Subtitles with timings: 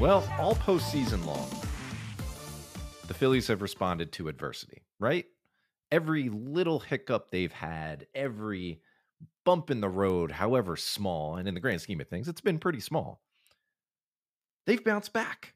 [0.00, 1.50] Well, all postseason long,
[3.08, 5.26] the Phillies have responded to adversity, right?
[5.90, 8.80] Every little hiccup they've had, every
[9.44, 12.60] bump in the road, however small, and in the grand scheme of things, it's been
[12.60, 13.20] pretty small.
[14.68, 15.54] They've bounced back.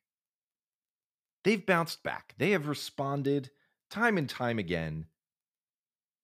[1.45, 2.35] They've bounced back.
[2.39, 3.51] They have responded
[3.91, 5.05] time and time again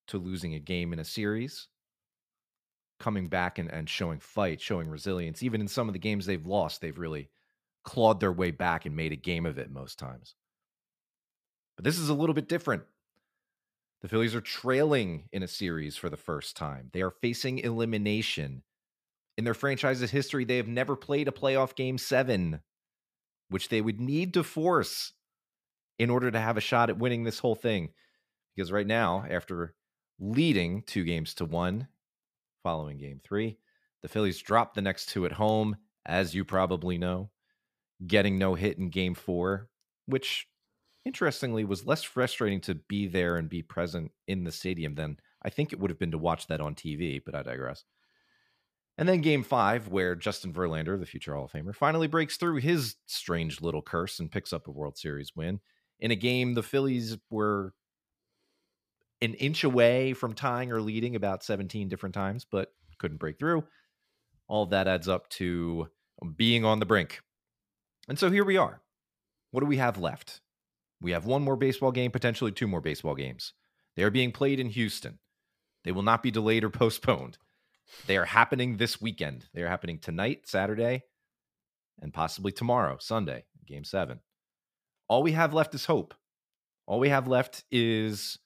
[0.06, 1.68] to losing a game in a series,
[2.98, 5.42] coming back and, and showing fight, showing resilience.
[5.42, 7.28] Even in some of the games they've lost, they've really
[7.84, 10.34] clawed their way back and made a game of it most times.
[11.76, 12.84] But this is a little bit different.
[14.00, 16.88] The Phillies are trailing in a series for the first time.
[16.94, 18.62] They are facing elimination.
[19.36, 22.60] In their franchise's history, they have never played a playoff game seven,
[23.48, 25.12] which they would need to force
[25.98, 27.90] in order to have a shot at winning this whole thing.
[28.54, 29.74] Because right now, after
[30.18, 31.88] leading two games to one
[32.62, 33.58] following game three,
[34.02, 37.30] the Phillies dropped the next two at home, as you probably know
[38.06, 39.68] getting no hit in game four,
[40.06, 40.48] which
[41.04, 45.50] interestingly was less frustrating to be there and be present in the stadium than I
[45.50, 47.84] think it would have been to watch that on TV, but I digress.
[48.98, 52.56] And then game five, where Justin Verlander, the future Hall of Famer, finally breaks through
[52.56, 55.60] his strange little curse and picks up a World Series win
[56.00, 57.72] in a game the Phillies were
[59.22, 63.64] an inch away from tying or leading about 17 different times, but couldn't break through.
[64.48, 65.88] All that adds up to
[66.36, 67.20] being on the brink
[68.08, 68.80] and so here we are.
[69.50, 70.40] What do we have left?
[71.00, 73.52] We have one more baseball game, potentially two more baseball games.
[73.94, 75.18] They are being played in Houston.
[75.84, 77.38] They will not be delayed or postponed.
[78.06, 79.46] They are happening this weekend.
[79.54, 81.04] They are happening tonight, Saturday,
[82.00, 84.20] and possibly tomorrow, Sunday, game seven.
[85.08, 86.14] All we have left is hope.
[86.86, 88.38] All we have left is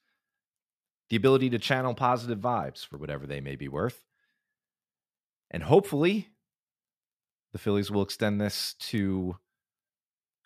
[1.11, 4.03] the ability to channel positive vibes for whatever they may be worth.
[5.51, 6.29] And hopefully,
[7.53, 9.37] the Phillies will extend this to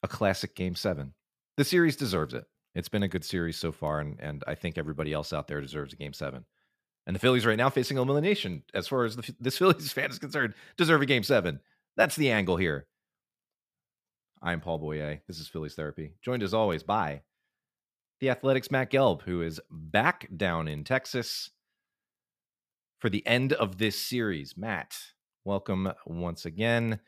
[0.02, 1.14] a classic game seven.
[1.56, 2.44] The series deserves it.
[2.74, 5.60] It's been a good series so far, and, and I think everybody else out there
[5.60, 6.44] deserves a game seven.
[7.06, 10.18] And the Phillies right now facing elimination, as far as the, this Phillies fan is
[10.18, 11.60] concerned, deserve a game seven.
[11.96, 12.86] That's the angle here.
[14.42, 15.20] I'm Paul Boyer.
[15.26, 17.22] This is Phillies Therapy, joined as always by
[18.20, 21.50] the Athletic's Matt Gelb, who is back down in Texas
[22.98, 24.56] for the end of this series.
[24.56, 24.96] Matt,
[25.44, 27.00] welcome once again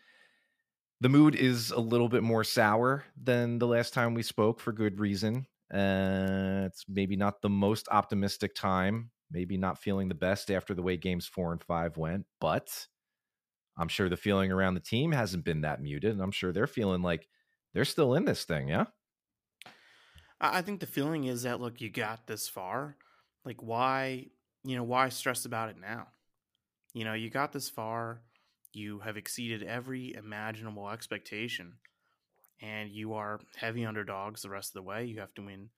[1.00, 4.72] the mood is a little bit more sour than the last time we spoke for
[4.72, 5.47] good reason.
[5.72, 10.83] Uh, it's maybe not the most optimistic time, maybe not feeling the best after the
[10.83, 12.87] way games four and five went, but
[13.78, 16.12] I'm sure the feeling around the team hasn't been that muted.
[16.12, 17.28] And I'm sure they're feeling like
[17.75, 18.69] they're still in this thing.
[18.69, 18.87] Yeah.
[20.41, 22.97] I think the feeling is that, look, you got this far.
[23.44, 24.27] Like, why,
[24.65, 26.09] you know, why stress about it now?
[26.95, 28.22] You know, you got this far
[28.72, 31.75] you have exceeded every imaginable expectation,
[32.60, 35.05] and you are heavy underdogs the rest of the way.
[35.05, 35.71] You have to win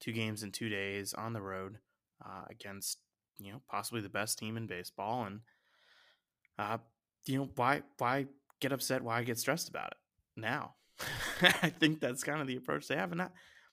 [0.00, 1.78] two games in two days on the road
[2.24, 2.98] uh, against
[3.38, 5.40] you know possibly the best team in baseball, and
[6.58, 6.78] uh,
[7.26, 8.26] you know why why
[8.60, 9.02] get upset?
[9.02, 10.74] Why get stressed about it now?
[11.62, 13.32] I think that's kind of the approach they have, and that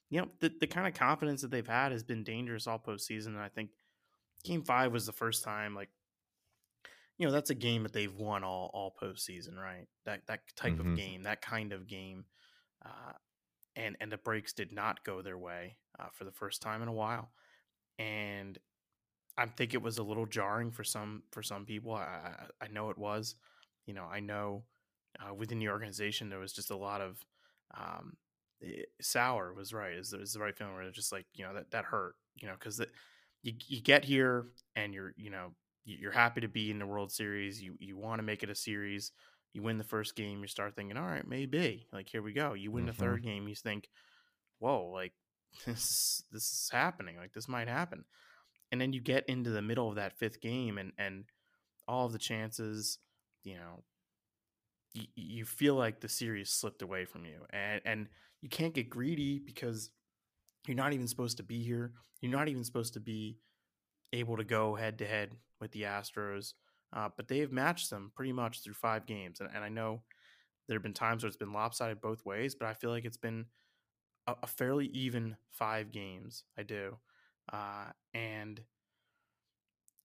[0.10, 3.28] you know the the kind of confidence that they've had has been dangerous all postseason.
[3.28, 3.70] And I think
[4.44, 5.90] Game Five was the first time like
[7.18, 9.88] you know that's a game that they've won all all postseason, right?
[10.06, 10.92] That that type mm-hmm.
[10.92, 12.26] of game, that kind of game,
[12.86, 13.14] uh,
[13.76, 16.88] and and the breaks did not go their way uh, for the first time in
[16.88, 17.32] a while,
[18.00, 18.58] and
[19.38, 21.94] I think it was a little jarring for some for some people.
[21.94, 23.36] I I, know it was,
[23.86, 24.64] you know, I know
[25.20, 27.18] uh, within the organization there was just a lot of
[27.78, 28.14] um,
[28.62, 31.46] it, eh, sour was right is, is the right feeling where it's just like you
[31.46, 32.80] know that that hurt, you know, because
[33.42, 35.52] you you get here and you're you know
[35.86, 37.62] you're happy to be in the World Series.
[37.62, 39.12] You you want to make it a series.
[39.54, 41.88] You win the first game, you start thinking, all right, maybe.
[41.94, 42.54] Like here we go.
[42.54, 42.88] You win mm-hmm.
[42.88, 43.88] the third game, you think,
[44.60, 45.14] whoa, like
[45.66, 47.18] this this is happening.
[47.18, 48.06] Like this might happen.
[48.72, 51.26] And then you get into the middle of that fifth game, and and
[51.88, 52.98] all of the chances,
[53.44, 53.84] you know,
[54.94, 58.08] you, you feel like the series slipped away from you, and and
[58.42, 59.92] you can't get greedy because
[60.68, 61.94] you're not even supposed to be here.
[62.22, 63.38] You're not even supposed to be
[64.14, 66.54] able to go head to head with the Astros,
[66.94, 69.42] uh, but they have matched them pretty much through five games.
[69.42, 70.02] And, and, I know
[70.68, 73.18] there have been times where it's been lopsided both ways, but I feel like it's
[73.18, 73.46] been
[74.28, 76.44] a, a fairly even five games.
[76.58, 76.98] I do,
[77.52, 78.62] uh, and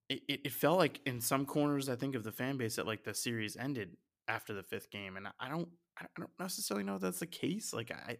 [0.09, 2.87] it, it, it felt like in some corners, I think of the fan base that
[2.87, 3.97] like the series ended
[4.29, 5.69] after the fifth game, and I don't
[5.99, 7.73] I don't necessarily know if that's the case.
[7.73, 8.19] Like I,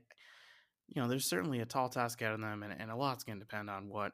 [0.89, 3.39] you know, there's certainly a tall task out of them, and, and a lot's going
[3.39, 4.13] to depend on what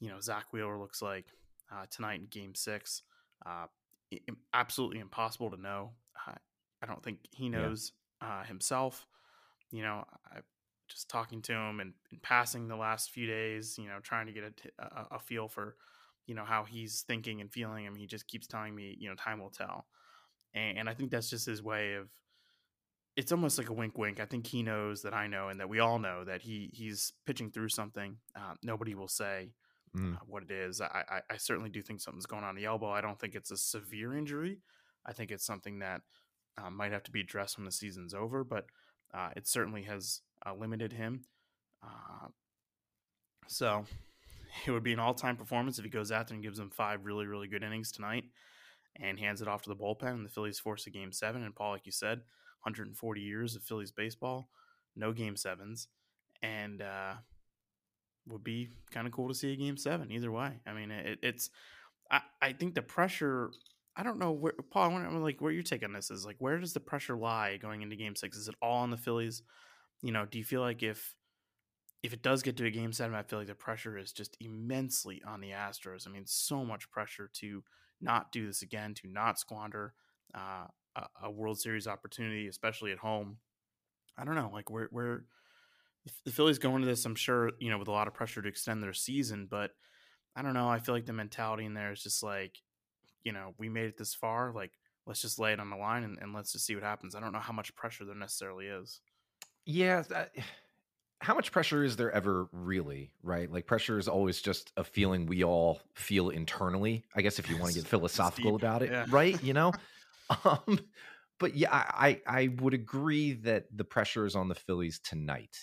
[0.00, 1.26] you know Zack Wheeler looks like
[1.72, 3.02] uh, tonight in Game Six.
[3.44, 3.66] Uh,
[4.54, 5.92] absolutely impossible to know.
[6.26, 6.32] Uh,
[6.82, 7.92] I don't think he knows
[8.22, 8.28] yeah.
[8.28, 9.06] Uh, himself.
[9.70, 10.38] You know, I,
[10.88, 14.32] just talking to him and, and, passing the last few days, you know, trying to
[14.32, 14.44] get
[14.78, 15.76] a, a, a feel for,
[16.26, 17.86] you know, how he's thinking and feeling.
[17.86, 19.86] I mean, he just keeps telling me, you know, time will tell.
[20.54, 22.08] And, and I think that's just his way of,
[23.16, 24.20] it's almost like a wink, wink.
[24.20, 27.12] I think he knows that I know, and that we all know that he he's
[27.26, 28.16] pitching through something.
[28.36, 29.50] Uh, nobody will say
[29.96, 30.14] mm.
[30.14, 30.80] uh, what it is.
[30.80, 32.90] I, I, I certainly do think something's going on the elbow.
[32.90, 34.60] I don't think it's a severe injury.
[35.04, 36.02] I think it's something that
[36.56, 38.66] uh, might have to be addressed when the season's over, but
[39.12, 41.24] uh, it certainly has uh, limited him.
[41.82, 42.28] Uh,
[43.46, 43.84] so
[44.66, 47.04] it would be an all-time performance if he goes out there and gives them five
[47.04, 48.24] really, really good innings tonight
[48.96, 50.14] and hands it off to the bullpen.
[50.14, 51.42] And the Phillies force a game seven.
[51.42, 52.18] And Paul, like you said,
[52.62, 54.48] 140 years of Phillies baseball,
[54.96, 55.88] no game sevens,
[56.42, 57.14] and uh,
[58.26, 60.60] would be kind of cool to see a game seven either way.
[60.66, 61.50] I mean, it, it's
[62.10, 63.50] I, I think the pressure.
[63.96, 64.84] I don't know where Paul.
[64.84, 66.24] I wonder like where your take on this is.
[66.24, 68.36] Like, where does the pressure lie going into Game Six?
[68.36, 69.42] Is it all on the Phillies?
[70.02, 71.14] You know, do you feel like if
[72.02, 74.36] if it does get to a Game Seven, I feel like the pressure is just
[74.40, 76.06] immensely on the Astros.
[76.06, 77.64] I mean, so much pressure to
[78.00, 79.94] not do this again, to not squander
[80.34, 80.66] uh,
[81.22, 83.38] a, World Series opportunity, especially at home.
[84.16, 85.24] I don't know, like where where
[86.24, 88.48] the Phillies go into this, I'm sure you know with a lot of pressure to
[88.48, 89.72] extend their season, but
[90.36, 90.68] I don't know.
[90.68, 92.58] I feel like the mentality in there is just like,
[93.24, 94.72] you know, we made it this far, like
[95.06, 97.14] let's just lay it on the line and, and let's just see what happens.
[97.14, 99.00] I don't know how much pressure there necessarily is.
[99.68, 100.02] Yeah.
[100.08, 100.34] That,
[101.20, 103.50] how much pressure is there ever really, right?
[103.52, 107.04] Like pressure is always just a feeling we all feel internally.
[107.14, 109.04] I guess if you want to get philosophical about it, yeah.
[109.10, 109.40] right?
[109.42, 109.72] You know,
[110.44, 110.78] Um,
[111.38, 115.56] but yeah, I I would agree that the pressure is on the Phillies tonight,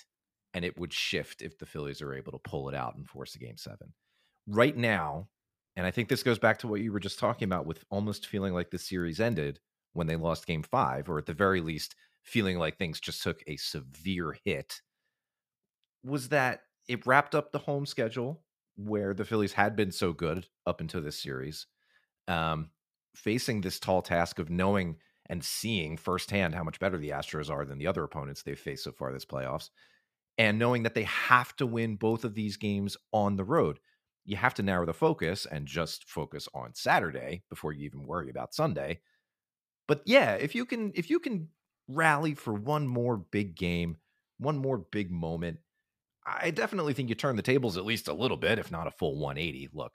[0.53, 3.35] and it would shift if the Phillies are able to pull it out and force
[3.35, 3.93] a game seven.
[4.47, 5.27] Right now,
[5.75, 8.27] and I think this goes back to what you were just talking about with almost
[8.27, 9.59] feeling like the series ended
[9.93, 13.41] when they lost game five, or at the very least, feeling like things just took
[13.47, 14.81] a severe hit.
[16.03, 18.43] Was that it wrapped up the home schedule
[18.75, 21.67] where the Phillies had been so good up until this series.
[22.27, 22.71] Um,
[23.15, 27.65] facing this tall task of knowing and seeing firsthand how much better the Astros are
[27.65, 29.69] than the other opponents they've faced so far this playoffs,
[30.37, 33.79] and knowing that they have to win both of these games on the road.
[34.25, 38.29] You have to narrow the focus and just focus on Saturday before you even worry
[38.29, 38.99] about Sunday.
[39.87, 41.49] But yeah, if you can if you can
[41.87, 43.97] rally for one more big game,
[44.37, 45.59] one more big moment,
[46.25, 48.91] I definitely think you turn the tables at least a little bit, if not a
[48.91, 49.69] full 180.
[49.73, 49.93] Look,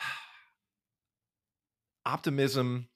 [2.06, 2.88] optimism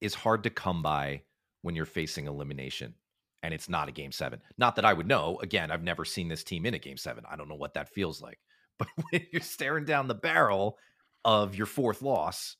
[0.00, 1.22] is hard to come by
[1.62, 2.94] when you're facing elimination
[3.42, 4.40] and it's not a game seven.
[4.58, 5.38] Not that I would know.
[5.42, 7.24] Again, I've never seen this team in a game seven.
[7.28, 8.38] I don't know what that feels like.
[8.78, 10.76] But when you're staring down the barrel
[11.24, 12.56] of your fourth loss,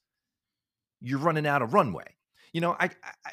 [1.01, 2.17] you're running out of runway.
[2.53, 2.91] You know, I,
[3.25, 3.33] I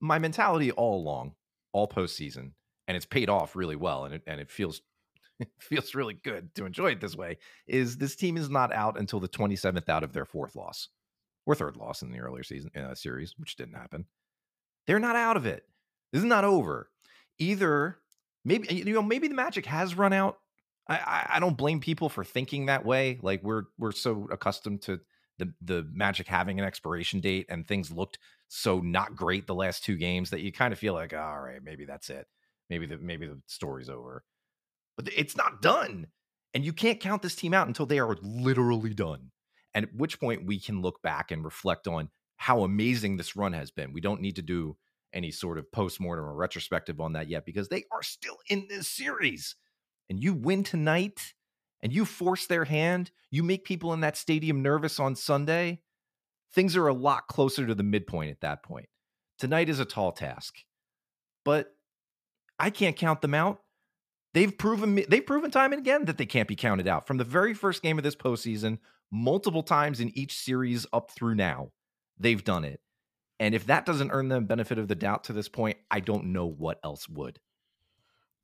[0.00, 1.34] my mentality all along,
[1.72, 2.52] all postseason,
[2.86, 4.80] and it's paid off really well, and it and it feels
[5.40, 7.38] it feels really good to enjoy it this way.
[7.66, 10.88] Is this team is not out until the 27th out of their fourth loss
[11.46, 14.04] or third loss in the earlier season uh, series, which didn't happen.
[14.86, 15.64] They're not out of it.
[16.12, 16.90] This is not over.
[17.38, 17.98] Either
[18.44, 20.38] maybe you know maybe the magic has run out.
[20.88, 23.18] I, I, I don't blame people for thinking that way.
[23.22, 25.00] Like we're we're so accustomed to
[25.38, 29.84] the the magic having an expiration date and things looked so not great the last
[29.84, 32.26] two games that you kind of feel like ah, all right maybe that's it
[32.70, 34.24] maybe the maybe the story's over
[34.96, 36.06] but it's not done
[36.54, 39.30] and you can't count this team out until they are literally done
[39.74, 43.52] and at which point we can look back and reflect on how amazing this run
[43.52, 43.92] has been.
[43.92, 44.76] We don't need to do
[45.12, 48.88] any sort of postmortem or retrospective on that yet because they are still in this
[48.88, 49.56] series.
[50.08, 51.34] And you win tonight
[51.82, 55.80] and you force their hand, you make people in that stadium nervous on Sunday.
[56.52, 58.88] Things are a lot closer to the midpoint at that point.
[59.38, 60.56] Tonight is a tall task,
[61.44, 61.74] but
[62.58, 63.60] I can't count them out.
[64.34, 67.06] They've proven they've proven time and again that they can't be counted out.
[67.06, 68.78] From the very first game of this postseason
[69.10, 71.70] multiple times in each series up through now.
[72.18, 72.80] They've done it.
[73.40, 76.26] And if that doesn't earn them benefit of the doubt to this point, I don't
[76.26, 77.38] know what else would.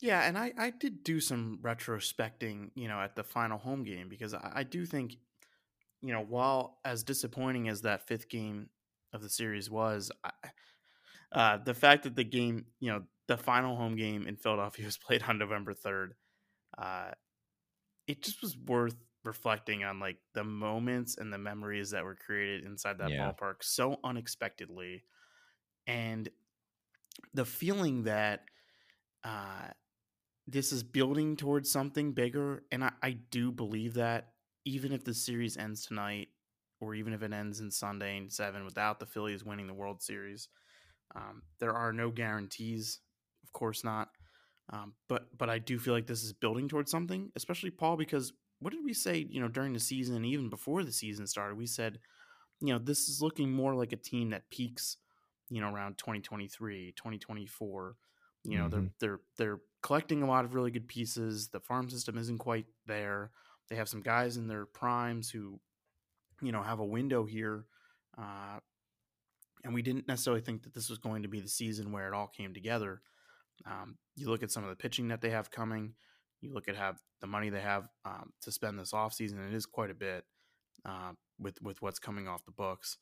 [0.00, 4.08] Yeah, and I, I did do some retrospecting, you know, at the final home game
[4.08, 5.16] because I, I do think,
[6.04, 8.68] you know, while as disappointing as that fifth game
[9.12, 10.30] of the series was, I,
[11.32, 14.99] uh, the fact that the game, you know, the final home game in Philadelphia was
[14.99, 16.11] played on November 3rd,
[16.78, 17.11] uh,
[18.06, 22.64] it just was worth reflecting on like the moments and the memories that were created
[22.64, 23.32] inside that yeah.
[23.32, 25.02] ballpark so unexpectedly
[25.87, 26.28] and
[27.32, 28.44] the feeling that
[29.23, 29.68] uh,
[30.46, 34.28] this is building towards something bigger, and I, I do believe that
[34.64, 36.28] even if the series ends tonight,
[36.80, 40.02] or even if it ends in Sunday in seven without the Phillies winning the World
[40.02, 40.49] Series,
[41.14, 43.00] um, there are no guarantees.
[43.44, 44.09] Of course not.
[44.71, 48.33] Um, but but I do feel like this is building towards something, especially Paul, because
[48.61, 49.26] what did we say?
[49.28, 51.99] You know, during the season, and even before the season started, we said,
[52.61, 54.97] you know, this is looking more like a team that peaks,
[55.50, 57.97] you know, around 2023, 2024.
[58.44, 58.71] You know, mm-hmm.
[58.71, 61.49] they're they're they're collecting a lot of really good pieces.
[61.49, 63.30] The farm system isn't quite there.
[63.68, 65.61] They have some guys in their primes who,
[66.42, 67.66] you know, have a window here.
[68.16, 68.59] Uh,
[69.64, 72.14] and we didn't necessarily think that this was going to be the season where it
[72.14, 73.00] all came together.
[73.66, 75.94] Um, you look at some of the pitching that they have coming.
[76.40, 79.49] You look at have the money they have um, to spend this offseason.
[79.49, 80.25] It is quite a bit
[80.85, 82.99] uh, with with what's coming off the books,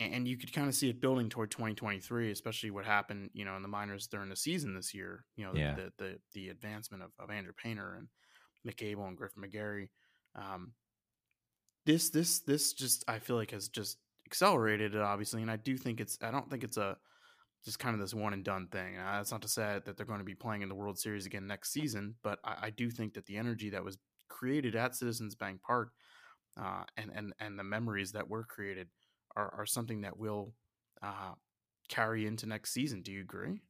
[0.00, 3.54] and you could kind of see it building toward 2023, especially what happened, you know,
[3.54, 5.24] in the minors during the season this year.
[5.36, 5.74] You know, yeah.
[5.76, 8.08] the, the the advancement of, of Andrew Painter and
[8.66, 9.88] Mick Abel and Griffin McGarry.
[10.34, 10.72] Um,
[11.86, 15.76] this this this just I feel like has just accelerated it obviously, and I do
[15.76, 16.96] think it's I don't think it's a
[17.64, 18.98] just kind of this one and done thing.
[18.98, 21.24] Uh, that's not to say that they're going to be playing in the World Series
[21.24, 23.96] again next season, but I, I do think that the energy that was
[24.28, 25.90] created at Citizens Bank Park
[26.60, 28.88] uh, and and and the memories that were created
[29.36, 30.52] are, are something that will
[31.02, 31.32] uh,
[31.88, 33.02] carry into next season.
[33.02, 33.60] Do you agree?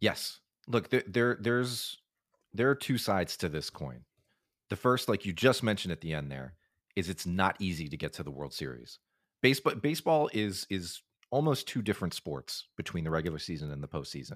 [0.00, 0.40] Yes.
[0.66, 1.98] Look, there, there there's
[2.52, 4.04] there are two sides to this coin.
[4.74, 6.54] The first, like you just mentioned at the end, there
[6.96, 8.98] is it's not easy to get to the World Series.
[9.40, 11.00] Baseball baseball is is
[11.30, 14.32] almost two different sports between the regular season and the postseason.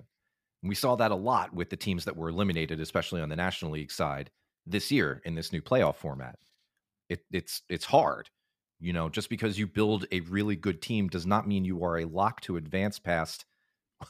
[0.62, 3.34] And we saw that a lot with the teams that were eliminated, especially on the
[3.34, 4.30] National League side
[4.64, 6.38] this year in this new playoff format.
[7.08, 8.30] It, it's it's hard,
[8.78, 9.08] you know.
[9.08, 12.42] Just because you build a really good team does not mean you are a lock
[12.42, 13.44] to advance past.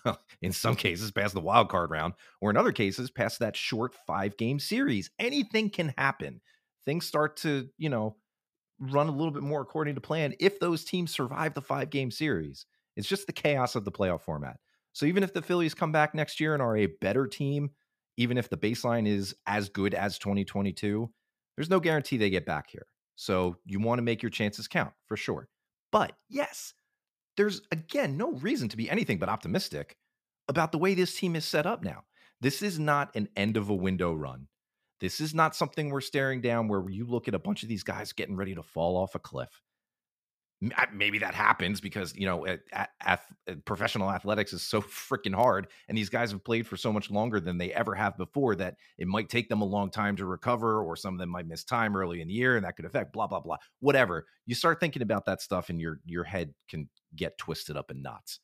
[0.05, 3.57] Well, in some cases, past the wild card round, or in other cases, past that
[3.57, 5.11] short five game series.
[5.19, 6.41] Anything can happen.
[6.85, 8.17] Things start to, you know,
[8.81, 12.11] run a little bit more according to plan if those teams survive the five game
[12.11, 12.67] series.
[12.97, 14.59] It's just the chaos of the playoff format.
[14.93, 17.71] So even if the Phillies come back next year and are a better team,
[18.17, 21.11] even if the baseline is as good as 2022,
[21.57, 22.87] there's no guarantee they get back here.
[23.17, 25.49] So you want to make your chances count for sure.
[25.93, 26.75] But yes,
[27.39, 29.97] there's again no reason to be anything but optimistic
[30.49, 32.03] about the way this team is set up now.
[32.41, 34.49] This is not an end of a window run.
[35.01, 37.85] This is not something we're staring down where you look at a bunch of these
[37.85, 39.63] guys getting ready to fall off a cliff
[40.93, 45.69] maybe that happens because you know at, at, uh, professional athletics is so freaking hard
[45.89, 48.75] and these guys have played for so much longer than they ever have before that
[48.99, 51.63] it might take them a long time to recover or some of them might miss
[51.63, 54.27] time early in the year and that could affect blah blah blah whatever.
[54.47, 58.03] You start thinking about that stuff and your your head can get twisted up in
[58.03, 58.41] knots.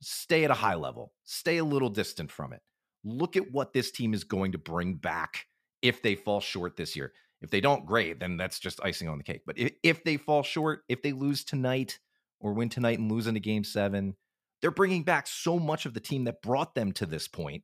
[0.00, 1.12] Stay at a high level.
[1.24, 2.62] Stay a little distant from it.
[3.04, 5.46] Look at what this team is going to bring back
[5.82, 9.18] if they fall short this year if they don't, great, then that's just icing on
[9.18, 9.42] the cake.
[9.46, 11.98] But if, if they fall short, if they lose tonight
[12.40, 14.16] or win tonight and lose into game seven,
[14.60, 17.62] they're bringing back so much of the team that brought them to this point,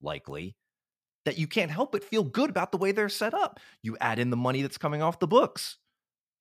[0.00, 0.56] likely,
[1.26, 3.60] that you can't help but feel good about the way they're set up.
[3.82, 5.76] You add in the money that's coming off the books,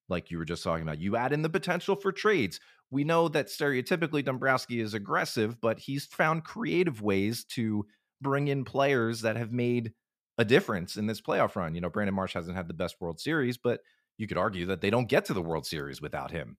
[0.07, 0.99] like you were just talking about.
[0.99, 2.61] You add in the potential for trades.
[2.91, 7.85] We know that stereotypically Dombrowski is aggressive, but he's found creative ways to
[8.21, 9.93] bring in players that have made
[10.39, 11.75] a difference in this playoff run.
[11.75, 13.81] You know, Brandon Marsh hasn't had the best World Series, but
[14.17, 16.57] you could argue that they don't get to the World Series without him.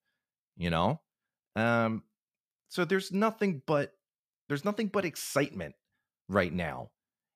[0.57, 1.01] You know,
[1.57, 2.03] um,
[2.69, 3.95] so there's nothing but
[4.49, 5.75] there's nothing but excitement
[6.29, 6.91] right now,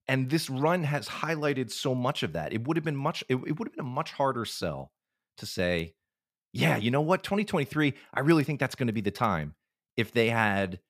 [0.06, 2.52] and this run has highlighted so much of that.
[2.52, 3.24] It would have been much.
[3.30, 4.92] It, it would have been a much harder sell
[5.38, 5.94] to say,
[6.52, 7.94] yeah, you know what, 2023.
[8.12, 9.54] I really think that's going to be the time
[9.96, 10.80] if they had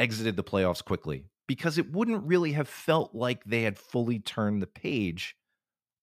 [0.00, 4.62] exited the playoffs quickly because it wouldn't really have felt like they had fully turned
[4.62, 5.36] the page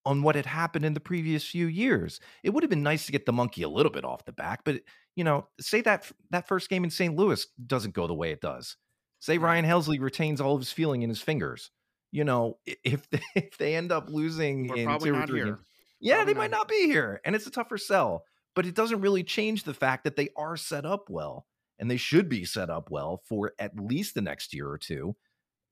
[0.06, 2.20] on what had happened in the previous few years.
[2.44, 4.62] It would have been nice to get the monkey a little bit off the back,
[4.64, 4.82] but
[5.16, 7.16] you know, say that that first game in St.
[7.16, 8.78] Louis doesn't go the way it does.
[9.20, 11.70] Say Ryan Helsley retains all of his feeling in his fingers.
[12.12, 15.60] You know, if they, if they end up losing We're in two or three games,
[16.00, 18.24] yeah, probably they might not be here, and it's a tougher sell.
[18.54, 21.46] But it doesn't really change the fact that they are set up well,
[21.80, 25.16] and they should be set up well for at least the next year or two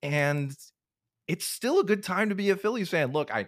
[0.01, 0.55] and
[1.27, 3.11] it's still a good time to be a Phillies fan.
[3.11, 3.47] Look, I,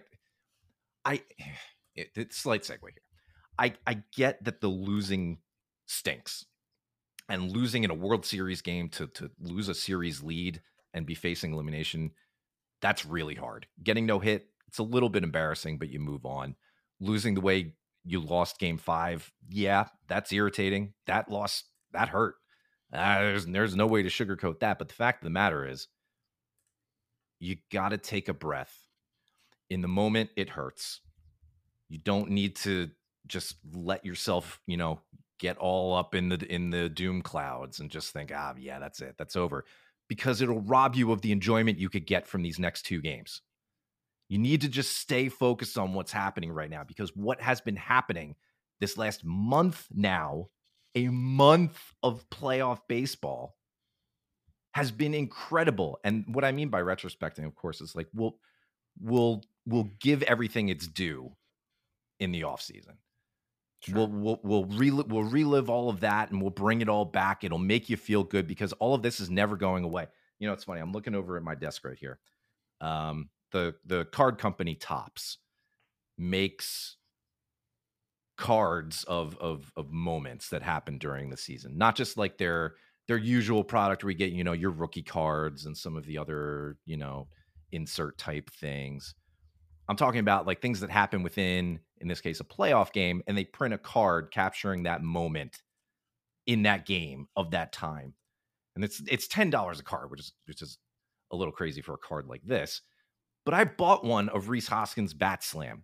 [1.05, 1.21] I,
[1.95, 3.01] it, it's slight segue here.
[3.57, 5.39] I I get that the losing
[5.85, 6.45] stinks,
[7.29, 10.61] and losing in a World Series game to to lose a series lead
[10.93, 12.11] and be facing elimination,
[12.81, 13.67] that's really hard.
[13.83, 16.55] Getting no hit, it's a little bit embarrassing, but you move on.
[16.99, 20.93] Losing the way you lost Game Five, yeah, that's irritating.
[21.07, 22.35] That loss that hurt.
[22.93, 24.79] Uh, there's there's no way to sugarcoat that.
[24.79, 25.87] But the fact of the matter is,
[27.41, 28.87] you got to take a breath.
[29.69, 31.01] In the moment, it hurts.
[31.89, 32.89] You don't need to
[33.27, 35.01] just let yourself, you know,
[35.39, 39.01] get all up in the in the doom clouds and just think, ah, yeah, that's
[39.01, 39.65] it, that's over,
[40.07, 43.41] because it'll rob you of the enjoyment you could get from these next two games.
[44.29, 47.75] You need to just stay focused on what's happening right now because what has been
[47.75, 48.35] happening
[48.79, 50.47] this last month now,
[50.95, 53.55] a month of playoff baseball,
[54.73, 55.99] has been incredible.
[56.03, 58.37] And what I mean by retrospecting, of course, is like we'll
[58.99, 61.31] we'll we'll give everything its due
[62.19, 62.95] in the offseason.
[63.81, 63.95] Sure.
[63.95, 67.43] We'll we'll we'll relive, we'll relive all of that and we'll bring it all back.
[67.43, 70.07] It'll make you feel good because all of this is never going away.
[70.39, 70.81] You know, it's funny.
[70.81, 72.19] I'm looking over at my desk right here.
[72.79, 75.37] Um, the the card company Topps
[76.17, 76.97] makes
[78.37, 82.75] cards of of of moments that happen during the season, not just like their
[83.11, 86.17] their usual product where we get you know your rookie cards and some of the
[86.17, 87.27] other you know
[87.73, 89.13] insert type things.
[89.89, 93.37] I'm talking about like things that happen within, in this case, a playoff game, and
[93.37, 95.61] they print a card capturing that moment
[96.47, 98.13] in that game of that time,
[98.77, 100.77] and it's it's ten dollars a card, which is which is
[101.33, 102.81] a little crazy for a card like this.
[103.43, 105.83] But I bought one of Rhys Hoskins' bat slam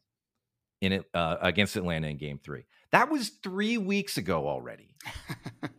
[0.79, 2.67] in it uh, against Atlanta in Game Three.
[2.93, 4.95] That was three weeks ago already.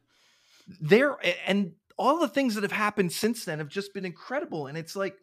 [0.80, 4.66] there and all the things that have happened since then have just been incredible.
[4.66, 5.16] And it's like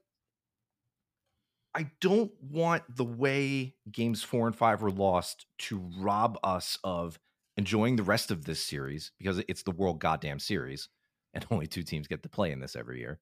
[1.74, 7.20] I don't want the way games four and five were lost to rob us of
[7.58, 10.90] enjoying the rest of this series because it's the world goddamn series
[11.34, 13.20] and only two teams get to play in this every year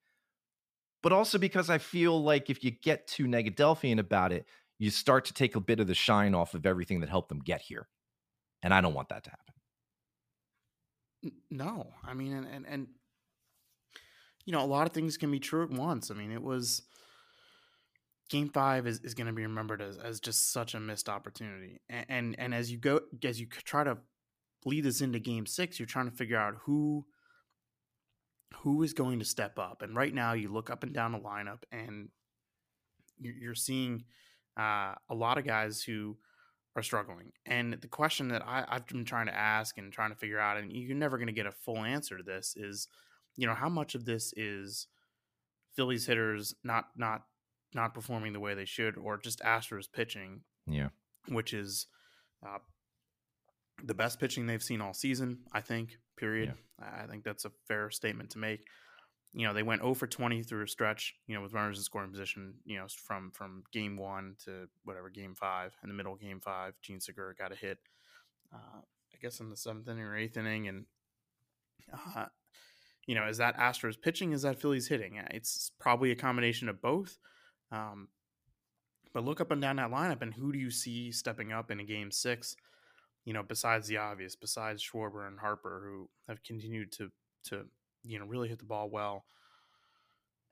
[1.03, 4.47] but also because I feel like if you get too Negadelphian about it,
[4.79, 7.39] you start to take a bit of the shine off of everything that helped them
[7.39, 7.87] get here.
[8.63, 9.52] And I don't want that to happen.
[11.49, 12.87] No, I mean, and, and, and
[14.45, 16.11] you know, a lot of things can be true at once.
[16.11, 16.81] I mean, it was
[18.29, 21.81] game five is, is going to be remembered as, as just such a missed opportunity.
[21.89, 23.97] And, and, and as you go, as you try to
[24.65, 27.05] lead us into game six, you're trying to figure out who
[28.57, 29.81] who is going to step up.
[29.81, 32.09] And right now, you look up and down the lineup, and
[33.19, 34.03] you're seeing
[34.59, 36.17] uh, a lot of guys who
[36.75, 37.31] are struggling.
[37.45, 40.57] And the question that I, have been trying to ask and trying to figure out,
[40.57, 42.87] and you're never going to get a full answer to this, is
[43.35, 44.87] you know how much of this is
[45.75, 47.23] Phillies hitters not not
[47.73, 50.89] not performing the way they should, or just Astros pitching, yeah,
[51.27, 51.87] which is
[52.45, 52.59] uh,
[53.83, 56.53] the best pitching they've seen all season, I think, period.
[56.79, 57.03] Yeah.
[57.03, 58.65] I think that's a fair statement to make.
[59.33, 61.83] You know, they went 0 for 20 through a stretch, you know, with runners in
[61.83, 65.75] scoring position, you know, from from game one to whatever, game five.
[65.83, 67.79] In the middle game five, Jean Segura got a hit,
[68.53, 70.67] uh, I guess in the seventh inning or eighth inning.
[70.67, 70.85] And,
[72.15, 72.25] uh,
[73.07, 74.33] you know, is that Astros pitching?
[74.33, 75.19] Is that Phillies hitting?
[75.31, 77.17] It's probably a combination of both.
[77.71, 78.09] Um,
[79.13, 81.79] but look up and down that lineup, and who do you see stepping up in
[81.79, 82.55] a game six?
[83.25, 87.11] you know, besides the obvious, besides Schwarber and Harper, who have continued to
[87.45, 87.65] to
[88.03, 89.25] you know really hit the ball well.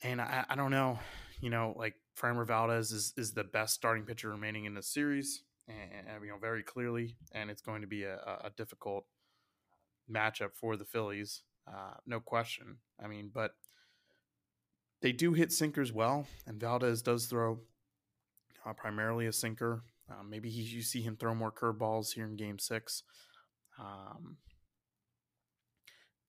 [0.03, 0.97] And I, I don't know,
[1.41, 5.43] you know, like Framber Valdez is is the best starting pitcher remaining in the series,
[5.67, 9.05] and, you know very clearly, and it's going to be a, a difficult
[10.11, 12.77] matchup for the Phillies, uh, no question.
[13.01, 13.51] I mean, but
[15.01, 17.59] they do hit sinkers well, and Valdez does throw
[18.65, 19.83] uh, primarily a sinker.
[20.09, 23.03] Um, maybe he, you see him throw more curveballs here in Game Six.
[23.79, 24.37] Um,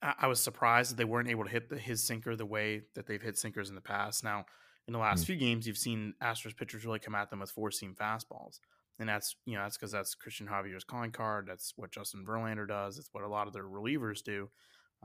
[0.02, 2.82] I, I, was surprised that they weren't able to hit the, his sinker the way
[2.94, 4.24] that they've hit sinkers in the past.
[4.24, 4.44] Now,
[4.86, 5.26] in the last mm.
[5.26, 8.58] few games, you've seen Astros pitchers really come at them with four seam fastballs,
[8.98, 11.46] and that's you know that's because that's Cristian Javier's calling card.
[11.48, 12.98] That's what Justin Verlander does.
[12.98, 14.48] It's what a lot of their relievers do.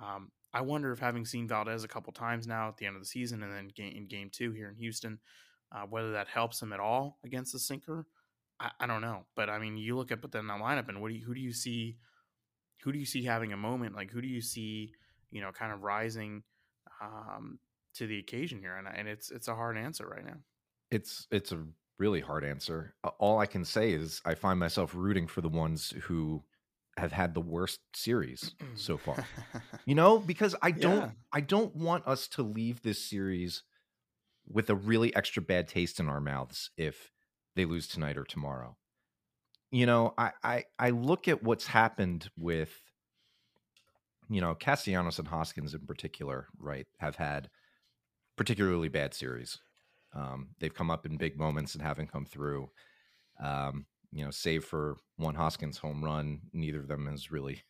[0.01, 3.01] Um, I wonder if having seen Valdez a couple times now at the end of
[3.01, 5.19] the season, and then game, in Game Two here in Houston,
[5.75, 8.07] uh, whether that helps him at all against the sinker
[8.59, 11.01] I, I don't know, but I mean, you look at but then the lineup, and
[11.01, 11.97] what do you, who do you see?
[12.83, 13.95] Who do you see having a moment?
[13.95, 14.93] Like who do you see?
[15.31, 16.43] You know, kind of rising
[17.01, 17.59] um,
[17.95, 20.37] to the occasion here, and and it's it's a hard answer right now.
[20.91, 21.63] It's it's a
[21.99, 22.93] really hard answer.
[23.19, 26.43] All I can say is I find myself rooting for the ones who
[26.97, 29.25] have had the worst series so far.
[29.85, 31.09] you know, because I don't yeah.
[31.31, 33.63] I don't want us to leave this series
[34.47, 37.11] with a really extra bad taste in our mouths if
[37.55, 38.77] they lose tonight or tomorrow.
[39.71, 42.71] You know, I I, I look at what's happened with
[44.29, 46.87] you know Castellanos and Hoskins in particular, right?
[46.99, 47.49] Have had
[48.35, 49.59] particularly bad series.
[50.13, 52.69] Um, they've come up in big moments and haven't come through.
[53.43, 57.63] Um, you know, save for one Hoskins home run, neither of them has really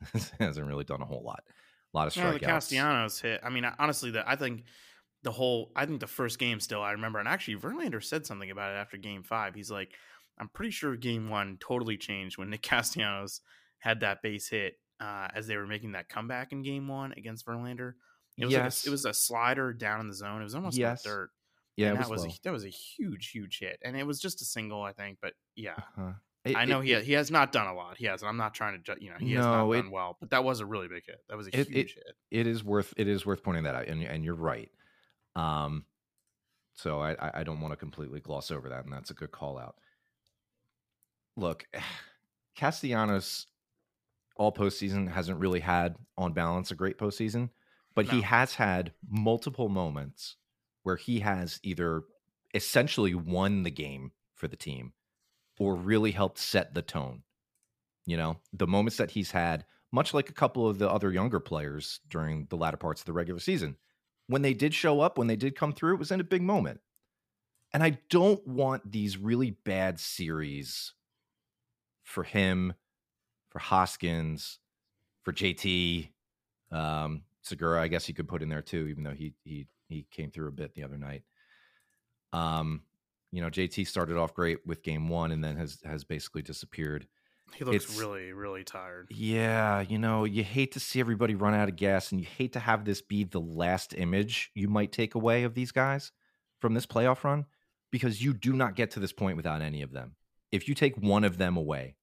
[0.38, 1.42] hasn't really done a whole lot.
[1.94, 2.40] A lot of strikeouts.
[2.40, 3.40] the Castellanos hit.
[3.42, 4.64] I mean, honestly, the, I think
[5.22, 8.50] the whole, I think the first game still, I remember, and actually, Verlander said something
[8.50, 9.54] about it after game five.
[9.54, 9.92] He's like,
[10.38, 13.40] I'm pretty sure game one totally changed when Nick Castellanos
[13.78, 17.46] had that base hit uh, as they were making that comeback in game one against
[17.46, 17.94] Verlander.
[18.38, 18.84] It was, Yes.
[18.84, 20.40] like a, it was a slider down in the zone.
[20.40, 21.02] It was almost Yes.
[21.02, 21.30] the dirt.
[21.76, 22.32] yeah, and it that was, was low.
[22.34, 25.18] a, that was a huge, huge hit, and it was just a single, I think.
[25.22, 26.12] But yeah, Uh-huh.
[26.44, 27.96] It- I know it- he he has not done a lot.
[27.98, 28.22] He has.
[28.22, 30.16] I'm not trying to, ju- you know, he has not No, it- done well.
[30.20, 31.24] But that was a really big hit.
[31.28, 32.14] That was a huge hit.
[32.30, 34.70] it is worth it is worth pointing that out, and and you're right.
[35.34, 35.84] Um,
[36.74, 39.32] so I I- I don't want to completely gloss over that, and that's a good
[39.32, 39.76] call out.
[41.36, 41.66] Look,
[42.56, 43.46] Castellanos
[44.36, 47.50] all postseason hasn't really had on balance a great postseason,
[47.94, 50.36] but he has had multiple moments
[50.82, 52.02] where he has either
[52.54, 54.92] essentially won the game for the team
[55.58, 57.22] or really helped set the tone.
[58.04, 61.40] You know, the moments that he's had, much like a couple of the other younger
[61.40, 63.76] players during the latter parts of the regular season,
[64.28, 66.42] when they did show up, when they did come through, it was in a big
[66.42, 66.80] moment.
[67.72, 70.92] And I don't want these really bad series
[72.06, 72.72] for him,
[73.50, 74.58] for Hoskins,
[75.22, 76.08] for JT,
[76.70, 77.82] um, Segura.
[77.82, 80.48] I guess you could put in there too, even though he he he came through
[80.48, 81.22] a bit the other night.
[82.32, 82.82] Um,
[83.32, 87.06] you know, JT started off great with game one and then has has basically disappeared.
[87.54, 89.08] He looks It's- really, really tired.
[89.10, 92.52] Yeah, you know, you hate to see everybody run out of gas and you hate
[92.54, 96.10] to have this be the last image you might take away of these guys
[96.60, 97.46] from this playoff run
[97.92, 100.16] because you do not get to this point without any of them.
[100.52, 101.96] If you take one of them away,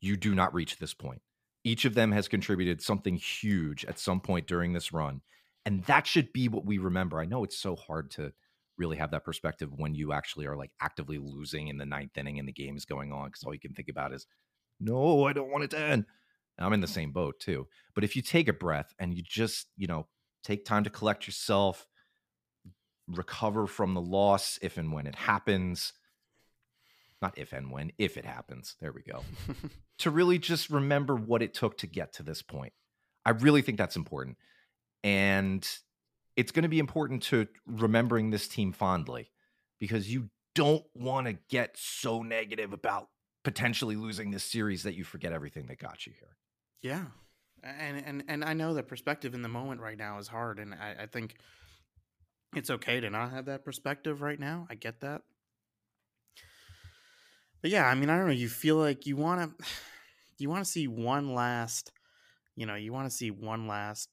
[0.00, 1.22] you do not reach this point.
[1.64, 5.22] Each of them has contributed something huge at some point during this run.
[5.64, 7.18] And that should be what we remember.
[7.18, 8.32] I know it's so hard to
[8.76, 12.38] really have that perspective when you actually are like actively losing in the ninth inning
[12.38, 14.26] and the game is going on because all you can think about is
[14.80, 16.04] no, I don't want it to end.
[16.58, 17.66] I'm in the same boat too.
[17.94, 20.06] But if you take a breath and you just, you know,
[20.42, 21.86] take time to collect yourself,
[23.08, 25.92] recover from the loss if and when it happens,
[27.22, 29.22] not if and when, if it happens, there we go,
[29.98, 32.72] to really just remember what it took to get to this point.
[33.24, 34.36] I really think that's important.
[35.02, 35.66] And
[36.36, 39.30] it's going to be important to remembering this team fondly
[39.78, 43.08] because you don't want to get so negative about
[43.42, 46.36] potentially losing this series that you forget everything that got you here.
[46.82, 47.04] Yeah,
[47.62, 50.74] and and and I know that perspective in the moment right now is hard, and
[50.74, 51.36] I, I think
[52.54, 54.66] it's okay to not have that perspective right now.
[54.70, 55.22] I get that,
[57.64, 58.32] but yeah, I mean, I don't know.
[58.34, 59.64] You feel like you want to,
[60.38, 61.92] you want to see one last,
[62.56, 64.10] you know, you want to see one last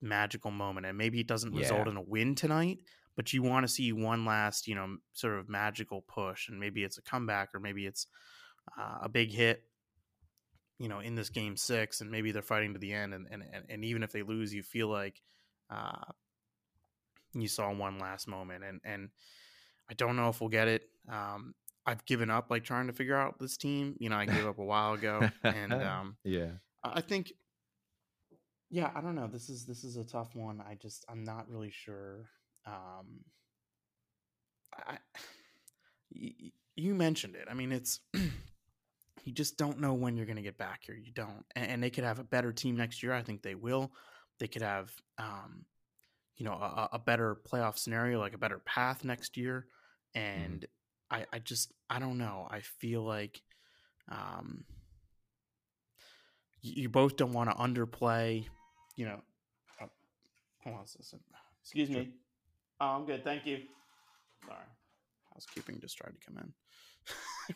[0.00, 2.78] magical moment, and maybe it doesn't result in a win tonight.
[3.14, 6.82] But you want to see one last, you know, sort of magical push, and maybe
[6.82, 8.06] it's a comeback, or maybe it's
[8.80, 9.64] uh, a big hit
[10.78, 13.44] you know in this game six and maybe they're fighting to the end and and,
[13.52, 15.22] and, and even if they lose you feel like
[15.70, 16.10] uh
[17.32, 19.10] you saw one last moment and and
[19.88, 21.54] i don't know if we'll get it um
[21.86, 24.58] i've given up like trying to figure out this team you know i gave up
[24.58, 26.50] a while ago and um yeah.
[26.82, 27.32] i think
[28.70, 31.48] yeah i don't know this is this is a tough one i just i'm not
[31.48, 32.28] really sure
[32.66, 33.20] um
[34.74, 34.98] i
[36.14, 38.00] y- you mentioned it i mean it's
[39.24, 41.82] you just don't know when you're going to get back here you don't and, and
[41.82, 43.92] they could have a better team next year i think they will
[44.40, 45.64] they could have um
[46.36, 49.66] you know a, a better playoff scenario like a better path next year
[50.14, 50.66] and
[51.14, 53.40] i i just i don't know i feel like
[54.10, 54.64] um
[56.60, 58.46] you, both don't want to underplay
[58.96, 59.20] you know
[59.82, 59.86] oh,
[60.62, 61.20] hold on a second.
[61.62, 62.10] excuse me.
[62.80, 63.58] Oh i'm good thank you.
[64.46, 64.58] Sorry.
[65.32, 66.52] Housekeeping just tried to come in.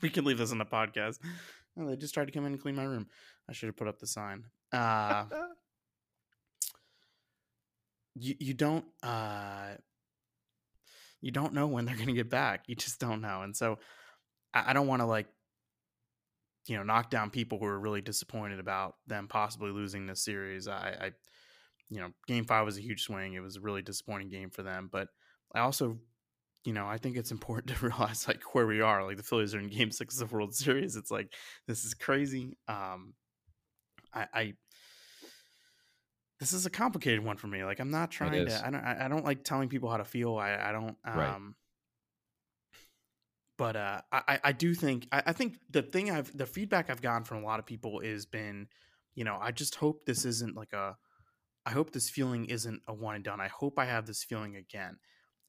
[0.03, 1.19] We can leave this in the podcast.
[1.79, 3.07] Oh, they just tried to come in and clean my room.
[3.49, 4.45] I should have put up the sign.
[4.73, 5.25] Uh
[8.15, 9.75] you, you don't uh
[11.21, 13.79] you don't know when they're going to get back you just don't know and so
[14.55, 15.27] i, I don't want to like
[16.67, 20.69] you know knock down people who are really disappointed about them possibly losing this series
[20.69, 21.11] i i
[21.89, 24.63] you know game five was a huge swing it was a really disappointing game for
[24.63, 25.09] them but
[25.55, 25.99] i also
[26.65, 29.55] you know i think it's important to realize like where we are like the phillies
[29.55, 31.33] are in game six of the world series it's like
[31.67, 33.15] this is crazy um
[34.15, 34.53] i i
[36.41, 37.65] this is a complicated one for me.
[37.65, 38.67] Like I'm not trying to.
[38.67, 38.85] I don't.
[38.85, 40.37] I don't like telling people how to feel.
[40.37, 40.55] I.
[40.57, 40.97] I don't.
[41.05, 41.37] Um, Right.
[43.57, 44.23] But uh, I.
[44.29, 45.09] I- I do think.
[45.11, 48.01] I, I think the thing I've the feedback I've gotten from a lot of people
[48.01, 48.69] is been,
[49.15, 50.97] you know, I just hope this isn't like a.
[51.67, 53.41] I hope this feeling isn't a one and done.
[53.41, 54.97] I hope I have this feeling again,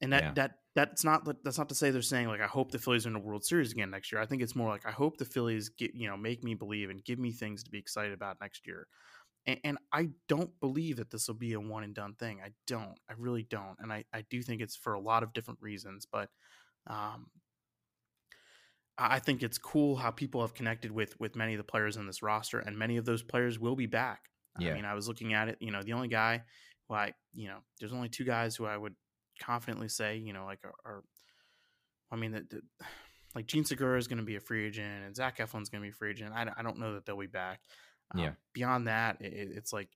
[0.00, 0.32] and that Yeah.
[0.34, 3.10] that that's not that's not to say they're saying like I hope the Phillies are
[3.10, 4.20] in the World Series again next year.
[4.20, 6.90] I think it's more like I hope the Phillies get you know make me believe
[6.90, 8.86] and give me things to be excited about next year.
[9.46, 12.40] And, and I don't believe that this will be a one and done thing.
[12.44, 12.98] I don't.
[13.08, 13.76] I really don't.
[13.80, 16.28] And I, I do think it's for a lot of different reasons, but
[16.86, 17.26] um,
[18.98, 22.06] I think it's cool how people have connected with with many of the players in
[22.06, 24.28] this roster, and many of those players will be back.
[24.58, 24.72] Yeah.
[24.72, 25.56] I mean, I was looking at it.
[25.60, 26.42] You know, the only guy
[26.88, 28.94] who I, you know, there's only two guys who I would
[29.40, 31.02] confidently say, you know, like are, are
[32.10, 32.44] I mean, that
[33.34, 35.86] like Jean Segura is going to be a free agent, and Zach Eflin's going to
[35.86, 36.32] be a free agent.
[36.34, 37.60] I, I don't know that they'll be back.
[38.12, 38.32] Um, Yeah.
[38.52, 39.88] Beyond that, it, it's like,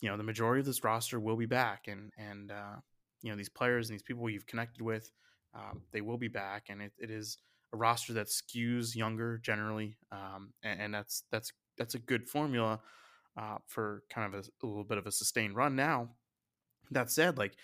[0.00, 2.76] you know, the majority of this roster will be back, and and uh,
[3.22, 5.10] you know these players and these people you've connected with,
[5.54, 7.38] um, they will be back, and it, it is
[7.72, 12.80] a roster that skews younger generally, um, and, and that's that's that's a good formula
[13.36, 15.76] uh, for kind of a, a little bit of a sustained run.
[15.76, 16.10] Now,
[16.90, 17.54] that said, like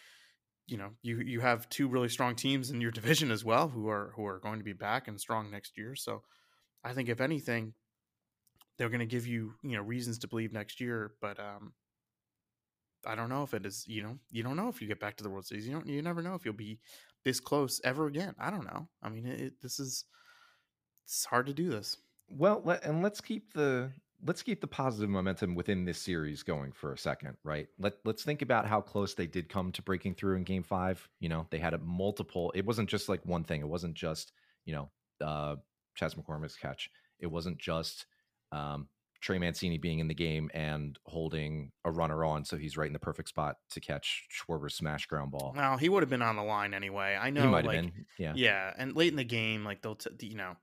[0.66, 3.88] you know, you you have two really strong teams in your division as well who
[3.88, 5.94] are who are going to be back and strong next year.
[5.94, 6.22] So,
[6.82, 7.74] I think if anything,
[8.76, 11.12] they're going to give you you know reasons to believe next year.
[11.20, 11.72] But um,
[13.06, 13.84] I don't know if it is.
[13.87, 15.66] You know, you don't know if you get back to the World Series.
[15.66, 15.87] You don't.
[15.87, 16.78] You never know if you'll be
[17.24, 18.34] this close ever again.
[18.38, 18.88] I don't know.
[19.02, 20.04] I mean, it, this is
[21.04, 21.96] it's hard to do this.
[22.28, 23.90] Well, let, and let's keep the
[24.26, 27.68] let's keep the positive momentum within this series going for a second, right?
[27.78, 31.06] Let let's think about how close they did come to breaking through in Game Five.
[31.20, 32.52] You know, they had a multiple.
[32.54, 33.60] It wasn't just like one thing.
[33.60, 34.32] It wasn't just
[34.64, 34.90] you know
[35.24, 35.56] uh,
[35.94, 36.90] Chas McCormick's catch.
[37.20, 38.06] It wasn't just
[38.54, 38.88] um,
[39.20, 42.92] Trey Mancini being in the game and holding a runner on, so he's right in
[42.92, 45.54] the perfect spot to catch Schwarber's smash ground ball.
[45.56, 47.18] Well, he would have been on the line anyway.
[47.18, 49.80] I know, he might like, have been, yeah, Yeah, and late in the game, like
[49.80, 50.56] they'll, t- you know,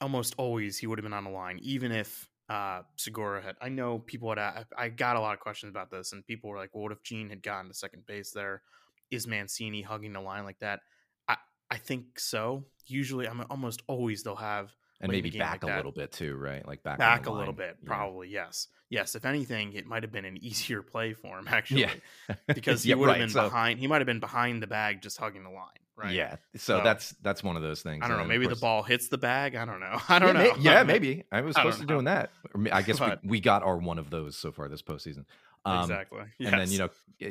[0.00, 3.56] almost always he would have been on the line, even if uh Segura had.
[3.60, 4.38] I know people had.
[4.38, 6.92] I, I got a lot of questions about this, and people were like, "Well, what
[6.92, 8.62] if Jean had gotten to second base there?
[9.10, 10.80] Is Mancini hugging the line like that?"
[11.28, 11.36] I
[11.70, 12.64] I think so.
[12.86, 15.92] Usually, I'm almost always they'll have and late in the maybe back like a little
[15.92, 16.66] bit too, right?
[16.66, 17.86] Like back back a little bit, Yeah.
[17.86, 18.28] probably.
[18.28, 19.14] Yes, yes.
[19.14, 22.90] If anything, it might have been an easier play for him actually, Yeah, because he
[22.90, 23.78] Yeah, would have right, been so- behind.
[23.78, 25.66] He might have been behind the bag, just hugging the line.
[25.96, 26.14] Right.
[26.14, 28.04] Yeah, so, So- that's that's one of those things.
[28.04, 28.24] I don't know.
[28.24, 29.56] Maybe the ball hits the bag.
[29.56, 29.98] I don't know.
[30.08, 30.54] I don't yeah, know.
[30.56, 31.94] may- yeah, maybe I was I supposed to know.
[31.94, 32.30] doing that.
[32.72, 35.24] I guess But- we, we got our one of those so far this postseason.
[35.64, 36.22] Um, exactly.
[36.40, 36.88] And then you know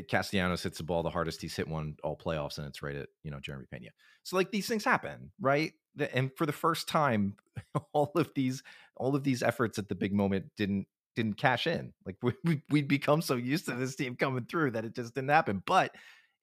[0.09, 3.09] Castellanos hits the ball the hardest he's hit one all playoffs, and it's right at
[3.23, 3.89] you know Jeremy Pena.
[4.23, 5.73] So like these things happen, right?
[6.13, 7.35] And for the first time,
[7.93, 8.63] all of these
[8.95, 11.93] all of these efforts at the big moment didn't didn't cash in.
[12.05, 15.15] Like we, we we'd become so used to this team coming through that it just
[15.15, 15.63] didn't happen.
[15.65, 15.93] But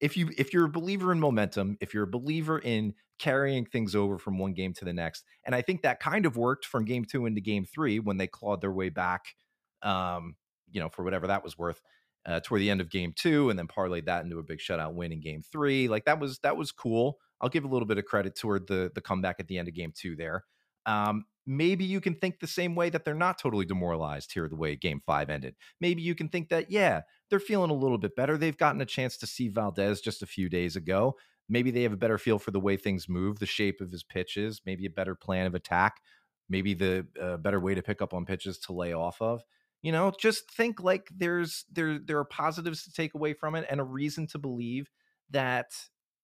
[0.00, 3.94] if you if you're a believer in momentum, if you're a believer in carrying things
[3.94, 6.84] over from one game to the next, and I think that kind of worked from
[6.84, 9.34] game two into game three when they clawed their way back,
[9.82, 10.34] um,
[10.74, 11.80] you know, for whatever that was worth,
[12.26, 14.92] uh, toward the end of game two, and then parlayed that into a big shutout
[14.92, 15.88] win in game three.
[15.88, 17.18] Like that was that was cool.
[17.40, 19.74] I'll give a little bit of credit toward the the comeback at the end of
[19.74, 20.44] game two there.
[20.86, 24.56] Um, maybe you can think the same way that they're not totally demoralized here the
[24.56, 25.56] way game five ended.
[25.80, 28.36] Maybe you can think that, yeah, they're feeling a little bit better.
[28.36, 31.16] They've gotten a chance to see Valdez just a few days ago.
[31.48, 34.02] Maybe they have a better feel for the way things move, the shape of his
[34.02, 36.00] pitches, maybe a better plan of attack,
[36.48, 39.42] maybe the uh, better way to pick up on pitches to lay off of.
[39.84, 43.66] You know, just think like there's there there are positives to take away from it
[43.68, 44.88] and a reason to believe
[45.28, 45.72] that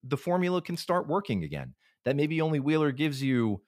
[0.03, 1.75] the formula can start working again.
[2.07, 3.61] That maybe only Wheeler gives you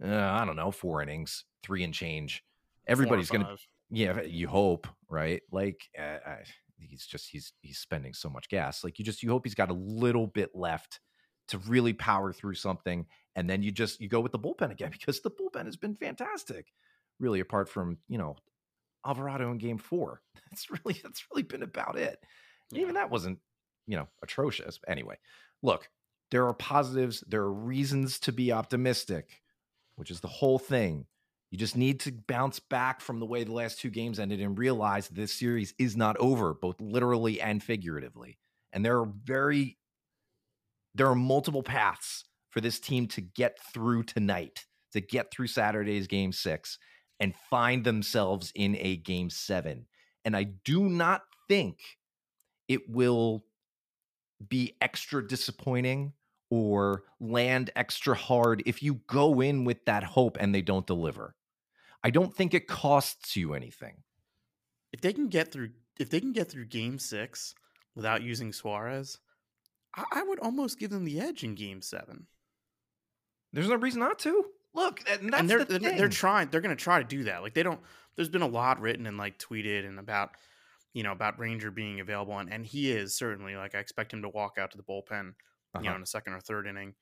[0.00, 2.44] uh, I don't know, four innings, three and change.
[2.86, 3.56] Everybody's gonna,
[3.90, 5.42] yeah, you hope, right?
[5.50, 6.36] Like, uh, I,
[6.78, 8.84] he's just he's he's spending so much gas.
[8.84, 11.00] Like, you just you hope he's got a little bit left
[11.48, 14.90] to really power through something, and then you just you go with the bullpen again
[14.92, 16.66] because the bullpen has been fantastic.
[17.18, 18.36] Really, apart from you know
[19.06, 22.18] Alvarado in Game Four, that's really that's really been about it.
[22.70, 23.38] And Even that wasn't
[23.86, 24.78] you know atrocious.
[24.78, 25.18] But anyway,
[25.62, 25.88] look,
[26.30, 27.24] there are positives.
[27.26, 29.40] There are reasons to be optimistic
[30.00, 31.04] which is the whole thing.
[31.50, 34.56] You just need to bounce back from the way the last two games ended and
[34.56, 38.38] realize this series is not over, both literally and figuratively.
[38.72, 39.76] And there are very,
[40.94, 46.06] there are multiple paths for this team to get through tonight, to get through Saturday's
[46.06, 46.78] game six
[47.20, 49.86] and find themselves in a game seven.
[50.24, 51.78] And I do not think
[52.68, 53.44] it will
[54.48, 56.14] be extra disappointing
[56.50, 61.34] or land extra hard if you go in with that hope and they don't deliver.
[62.02, 64.02] I don't think it costs you anything.
[64.92, 67.54] if they can get through if they can get through game six
[67.94, 69.18] without using Suarez,
[69.94, 72.26] I, I would almost give them the edge in game seven.
[73.52, 74.44] There's no reason not to.
[74.74, 75.98] Look, and that's and they're the they're, thing.
[75.98, 77.42] they're trying they're going to try to do that.
[77.42, 77.80] Like they don't
[78.16, 80.30] there's been a lot written and like tweeted and about
[80.92, 84.22] you know about Ranger being available and, and he is certainly like I expect him
[84.22, 85.34] to walk out to the bullpen
[85.76, 85.94] you know Uh-huh.
[85.94, 86.94] in the second or third inning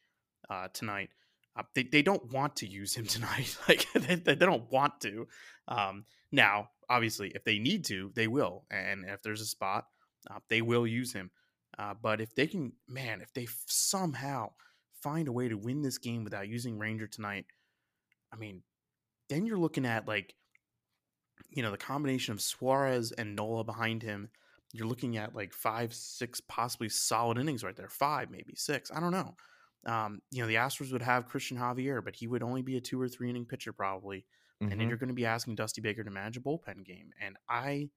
[0.51, 1.11] uh, tonight.
[1.57, 3.57] Uh, they they don't want to use him tonight.
[3.69, 5.27] like they, they they don't want to.
[5.67, 8.65] Um, now obviously, if they need to, they will.
[8.71, 9.87] And if there's a spot,
[10.31, 11.31] uh, they will use him.
[11.79, 14.51] Uh, but if they can, man, if they f- somehow
[15.03, 17.45] find a way to win this game without using Ranger tonight,
[18.33, 18.63] I mean,
[19.29, 20.35] then you're looking at like,
[21.51, 24.31] you know, the combination of Suarez and Nola behind him.
[24.73, 27.89] You're looking at like five, six, possibly solid innings right there.
[27.89, 28.91] Five, maybe six.
[28.95, 29.35] I don't know.
[29.87, 32.81] Um, you know, the Astros would have Cristian Javier, but he would only be a
[32.81, 34.27] two or three inning pitcher probably.
[34.63, 34.73] Mm-hmm.
[34.73, 37.11] And then you're going to be asking Dusty Baker to manage a bullpen game.
[37.21, 37.89] And I,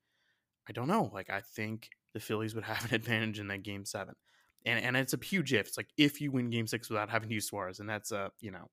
[0.70, 1.10] I don't know.
[1.14, 4.16] Like I think the Phillies would have an advantage in that game seven.
[4.64, 5.68] And and it's a huge if.
[5.68, 8.32] It's like if you win game six without having to use Suarez, and that's a
[8.42, 8.70] you know,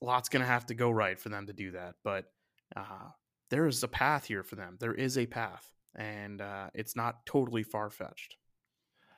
[0.00, 1.94] a lot's going to have to go right for them to do that.
[2.04, 2.26] But
[2.74, 3.10] uh,
[3.50, 4.76] there is a path here for them.
[4.80, 8.36] There is a path, and uh, it's not totally far fetched.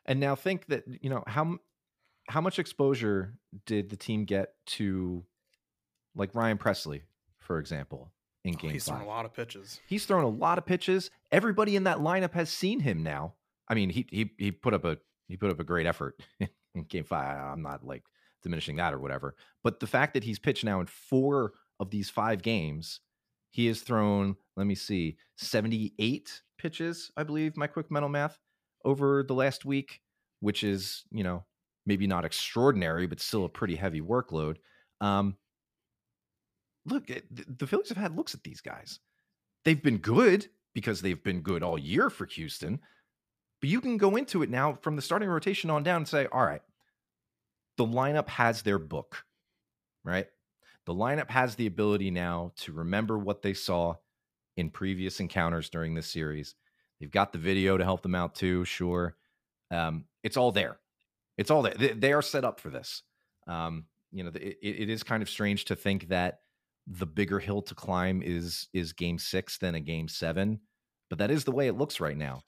[0.06, 1.58] And now think that you know how
[2.28, 3.34] how much exposure
[3.66, 5.24] did the team get to
[6.14, 7.02] like Ryan Pressly,
[7.38, 8.12] for example,
[8.44, 8.98] in oh, game he's five?
[8.98, 9.80] thrown a lot of pitches.
[9.86, 11.10] He's thrown a lot of pitches.
[11.30, 13.34] Everybody in that lineup has seen him now.
[13.68, 16.20] I mean, he he he put up a he put up a great effort
[16.74, 17.38] in game five.
[17.38, 18.04] I'm not like
[18.42, 19.34] diminishing that or whatever.
[19.62, 23.00] But the fact that he's pitched now in four of these five games,
[23.50, 28.38] he has thrown, let me see, 78 pitches, I believe, my quick mental math,
[28.84, 30.00] over the last week,
[30.40, 31.44] which is, you know,
[31.86, 34.56] maybe not extraordinary, but still a pretty heavy workload.
[35.00, 35.36] Um,
[36.84, 39.00] look, the Phillies have had looks at these guys.
[39.64, 42.80] They've been good because they've been good all year for Houston.
[43.60, 46.28] But you can go into it now from the starting rotation on down and say,
[46.30, 46.62] all right,
[47.78, 49.24] the lineup has their book,
[50.04, 50.26] right?
[50.84, 53.94] The lineup has the ability now to remember what they saw
[54.56, 56.54] in previous encounters during this series.
[57.00, 59.16] They've got the video to help them out too, sure.
[59.70, 60.78] Um, it's all there.
[61.38, 61.74] It's all there.
[61.78, 63.02] They, they are set up for this.
[63.46, 66.40] Um, you know, it, it is kind of strange to think that
[66.86, 70.60] the bigger hill to climb is is game six than a game seven,
[71.10, 72.42] but that is the way it looks right now.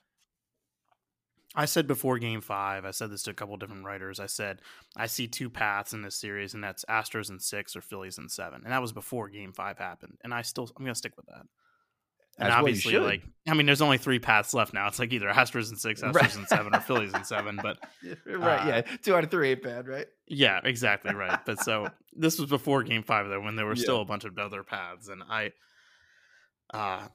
[1.55, 4.21] I said before game five, I said this to a couple different writers.
[4.21, 4.61] I said,
[4.97, 8.29] I see two paths in this series, and that's Astros in six or Phillies in
[8.29, 8.63] seven.
[8.63, 10.19] And that was before game five happened.
[10.23, 11.43] And I still, I'm going to stick with that.
[12.39, 14.87] And As obviously, well like, I mean, there's only three paths left now.
[14.87, 16.37] It's like either Astros in six, Astros right.
[16.37, 17.59] in seven, or Phillies in seven.
[17.61, 17.79] But,
[18.27, 18.81] right, uh, yeah.
[19.03, 20.07] Two out of three ain't bad, right?
[20.29, 21.41] Yeah, exactly right.
[21.45, 23.83] But so this was before game five, though, when there were yeah.
[23.83, 25.09] still a bunch of other paths.
[25.09, 25.51] And I,
[26.73, 27.09] uh,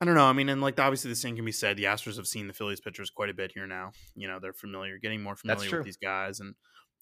[0.00, 0.26] I don't know.
[0.26, 1.76] I mean, and like obviously the same can be said.
[1.76, 3.92] The Astros have seen the Phillies pitchers quite a bit here now.
[4.14, 6.54] You know, they're familiar, getting more familiar with these guys, and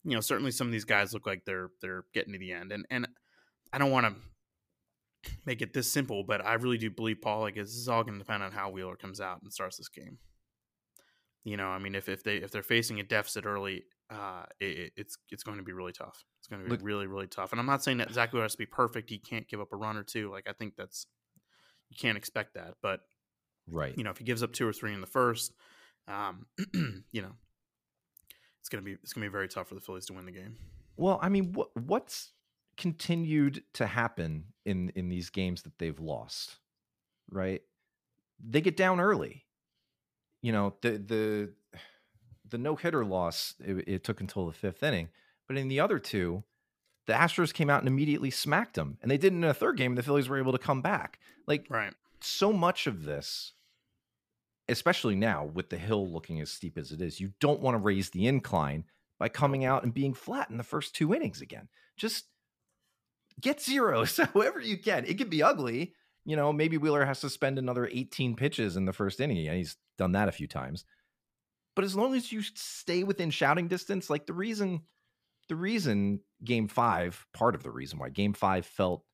[0.04, 2.70] you know, certainly some of these guys look like they're they're getting to the end.
[2.70, 3.08] And and
[3.72, 7.40] I don't want to make it this simple, but I really do believe Paul.
[7.40, 9.88] Like this is all going to depend on how Wheeler comes out and starts this
[9.88, 10.18] game.
[11.42, 14.92] You know, I mean, if if they if they're facing a deficit early, uh, it,
[14.96, 16.24] it's it's going to be really tough.
[16.38, 17.52] It's going to be look, really really tough.
[17.52, 19.10] And I'm not saying that Zack Wheeler has to be perfect.
[19.10, 20.30] He can't give up a run or two.
[20.30, 21.06] Like I think that's
[21.94, 22.74] you can't expect that.
[22.82, 23.00] But
[23.68, 25.52] right, you know, if he gives up two or three in the first,
[26.08, 26.46] um,
[27.12, 27.32] you know,
[28.60, 30.56] it's gonna be it's gonna be very tough for the Phillies to win the game.
[30.96, 32.32] Well, I mean, what what's
[32.76, 36.56] continued to happen in in these games that they've lost,
[37.30, 37.62] right?
[38.44, 39.46] They get down early.
[40.42, 41.52] You know, the the
[42.50, 45.08] the no hitter loss it, it, took until the fifth inning,
[45.48, 46.44] but in the other two,
[47.06, 49.76] the Astros came out and immediately smacked them, and they did it in a third
[49.76, 49.92] game.
[49.92, 51.18] And The Phillies were able to come back.
[51.46, 53.52] Like right, so much of this,
[54.68, 57.82] especially now with the hill looking as steep as it is, you don't want to
[57.82, 58.84] raise the incline
[59.18, 61.68] by coming out and being flat in the first two innings again.
[61.96, 62.24] Just
[63.40, 65.04] get zeros however you can.
[65.04, 65.94] It could be ugly.
[66.24, 69.46] You know, maybe Wheeler has to spend another 18 pitches in the first inning.
[69.46, 70.84] And he's done that a few times.
[71.76, 74.82] But as long as you stay within shouting distance, like the reason
[75.48, 79.04] the reason game five, part of the reason why game five felt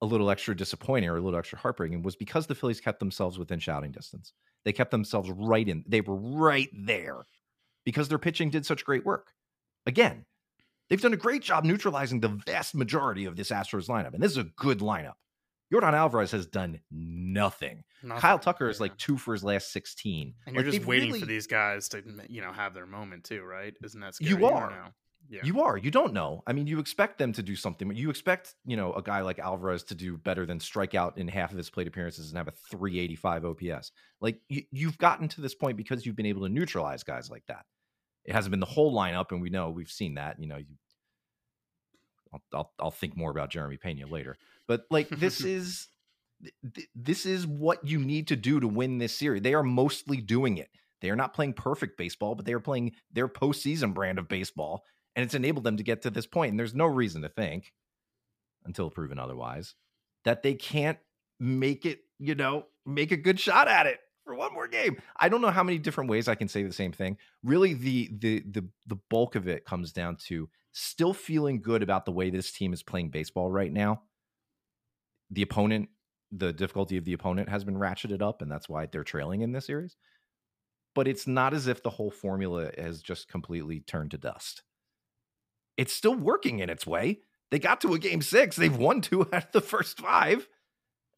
[0.00, 3.38] a little extra disappointing or a little extra heartbreaking was because the Phillies kept themselves
[3.38, 4.32] within shouting distance.
[4.64, 7.22] They kept themselves right in, they were right there
[7.84, 9.32] because their pitching did such great work.
[9.86, 10.24] Again,
[10.88, 14.14] they've done a great job neutralizing the vast majority of this Astros lineup.
[14.14, 15.14] And this is a good lineup.
[15.72, 17.84] Yordan Alvarez has done nothing.
[18.02, 18.20] nothing.
[18.20, 20.34] Kyle Tucker is like two for his last 16.
[20.46, 21.20] And you're like just waiting really...
[21.20, 23.74] for these guys to, you know, have their moment too, right?
[23.82, 24.30] Isn't that scary?
[24.30, 24.92] You are.
[25.30, 25.40] Yeah.
[25.44, 25.76] You are.
[25.76, 26.42] You don't know.
[26.46, 27.94] I mean, you expect them to do something.
[27.94, 31.28] You expect, you know, a guy like Alvarez to do better than strike out in
[31.28, 33.92] half of his plate appearances and have a 385 OPS.
[34.20, 37.44] Like you, you've gotten to this point because you've been able to neutralize guys like
[37.48, 37.66] that.
[38.24, 40.40] It hasn't been the whole lineup, and we know we've seen that.
[40.40, 40.76] You know, you,
[42.32, 45.88] I'll, I'll, I'll think more about Jeremy Pena later, but like this is
[46.94, 49.42] this is what you need to do to win this series.
[49.42, 50.68] They are mostly doing it.
[51.00, 54.84] They are not playing perfect baseball, but they are playing their postseason brand of baseball
[55.16, 56.50] and it's enabled them to get to this point.
[56.50, 57.72] And there's no reason to think,
[58.64, 59.74] until proven otherwise,
[60.24, 60.98] that they can't
[61.40, 65.00] make it, you know, make a good shot at it for one more game.
[65.16, 67.16] I don't know how many different ways I can say the same thing.
[67.42, 72.04] Really, the the the the bulk of it comes down to still feeling good about
[72.04, 74.02] the way this team is playing baseball right now.
[75.30, 75.88] The opponent,
[76.30, 79.52] the difficulty of the opponent has been ratcheted up, and that's why they're trailing in
[79.52, 79.96] this series.
[80.94, 84.62] But it's not as if the whole formula has just completely turned to dust.
[85.78, 87.20] It's still working in its way.
[87.50, 88.56] They got to a game six.
[88.56, 90.46] They've won two out of the first five.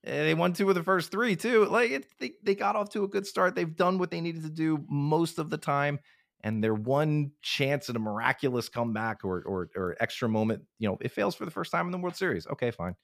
[0.04, 1.66] And they won two of the first three too.
[1.66, 3.56] Like it, they, they got off to a good start.
[3.56, 5.98] They've done what they needed to do most of the time
[6.42, 10.98] and their one chance at a miraculous comeback or, or or extra moment, you know,
[11.00, 12.46] it fails for the first time in the World Series.
[12.46, 12.94] Okay, fine,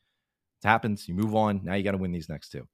[0.62, 1.08] it happens.
[1.08, 1.60] You move on.
[1.64, 2.66] Now you got to win these next two.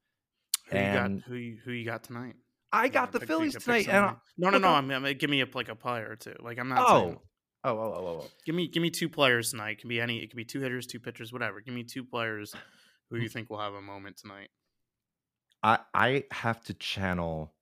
[0.68, 1.28] Who and you got?
[1.28, 2.34] Who you, who you got tonight?
[2.72, 3.88] I got the pick, Phillies tonight.
[3.88, 4.68] And I, no, no, no.
[4.68, 6.34] I'm, I'm, give me a like a player or two.
[6.40, 6.84] Like I'm not.
[6.86, 7.00] Oh.
[7.00, 7.18] Saying,
[7.64, 8.30] oh, oh, oh, oh, oh.
[8.44, 9.70] Give me give me two players tonight.
[9.70, 10.18] It can be any.
[10.18, 11.60] It can be two hitters, two pitchers, whatever.
[11.60, 12.54] Give me two players
[13.10, 14.48] who you think will have a moment tonight.
[15.62, 17.52] I I have to channel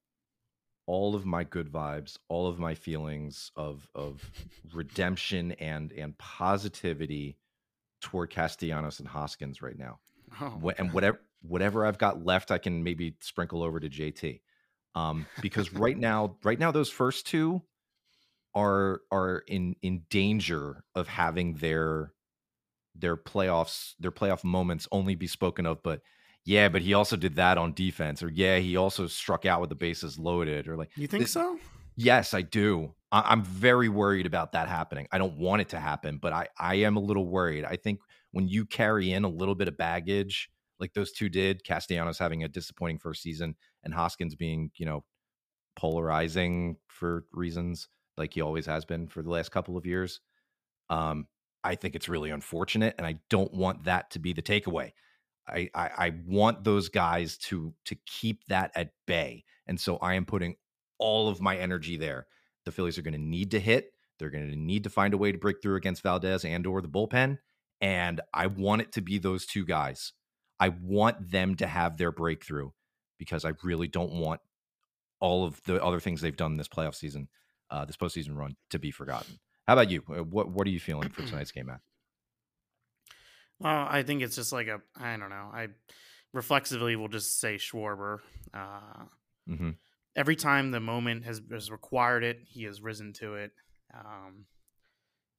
[0.86, 4.28] all of my good vibes, all of my feelings of of
[4.72, 7.36] redemption and and positivity
[8.00, 10.00] toward Castellanos and Hoskins right now.
[10.40, 14.40] Oh, and whatever whatever I've got left, I can maybe sprinkle over to JT.
[14.94, 17.62] Um, because right now, right now, those first two
[18.54, 22.12] are are in in danger of having their
[22.94, 26.00] their playoffs their playoff moments only be spoken of, but
[26.44, 29.70] yeah, but he also did that on defense, or yeah, he also struck out with
[29.70, 31.58] the bases loaded, or like you think this, so?
[31.96, 32.94] Yes, I do.
[33.12, 35.06] I, am very worried about that happening.
[35.12, 37.64] I don't want it to happen, but I I am a little worried.
[37.64, 38.00] I think
[38.32, 42.42] when you carry in a little bit of baggage, like those two did, Castellanos having
[42.42, 45.04] a disappointing first season, and Hoskins being you know
[45.76, 50.20] polarizing for reasons like he always has been for the last couple of years.
[50.88, 51.26] Um,
[51.62, 54.92] I think it's really unfortunate, and I don't want that to be the takeaway.
[55.48, 60.14] I, I, I want those guys to to keep that at bay, and so I
[60.14, 60.56] am putting
[60.98, 62.26] all of my energy there.
[62.64, 63.92] The Phillies are going to need to hit.
[64.18, 66.80] They're going to need to find a way to break through against Valdez and or
[66.80, 67.38] the bullpen,
[67.80, 70.12] and I want it to be those two guys.
[70.58, 72.70] I want them to have their breakthrough
[73.18, 74.40] because I really don't want
[75.20, 77.28] all of the other things they've done this playoff season,
[77.70, 79.38] uh, this postseason run, to be forgotten.
[79.66, 80.00] How about you?
[80.00, 81.80] What what are you feeling for tonight's game, Matt?
[83.58, 85.50] Well, I think it's just like a I don't know.
[85.52, 85.68] I
[86.32, 88.18] reflexively will just say Schwarber.
[88.54, 89.04] Uh,
[89.48, 89.70] mm-hmm.
[90.16, 93.52] Every time the moment has, has required it, he has risen to it.
[93.94, 94.46] Um,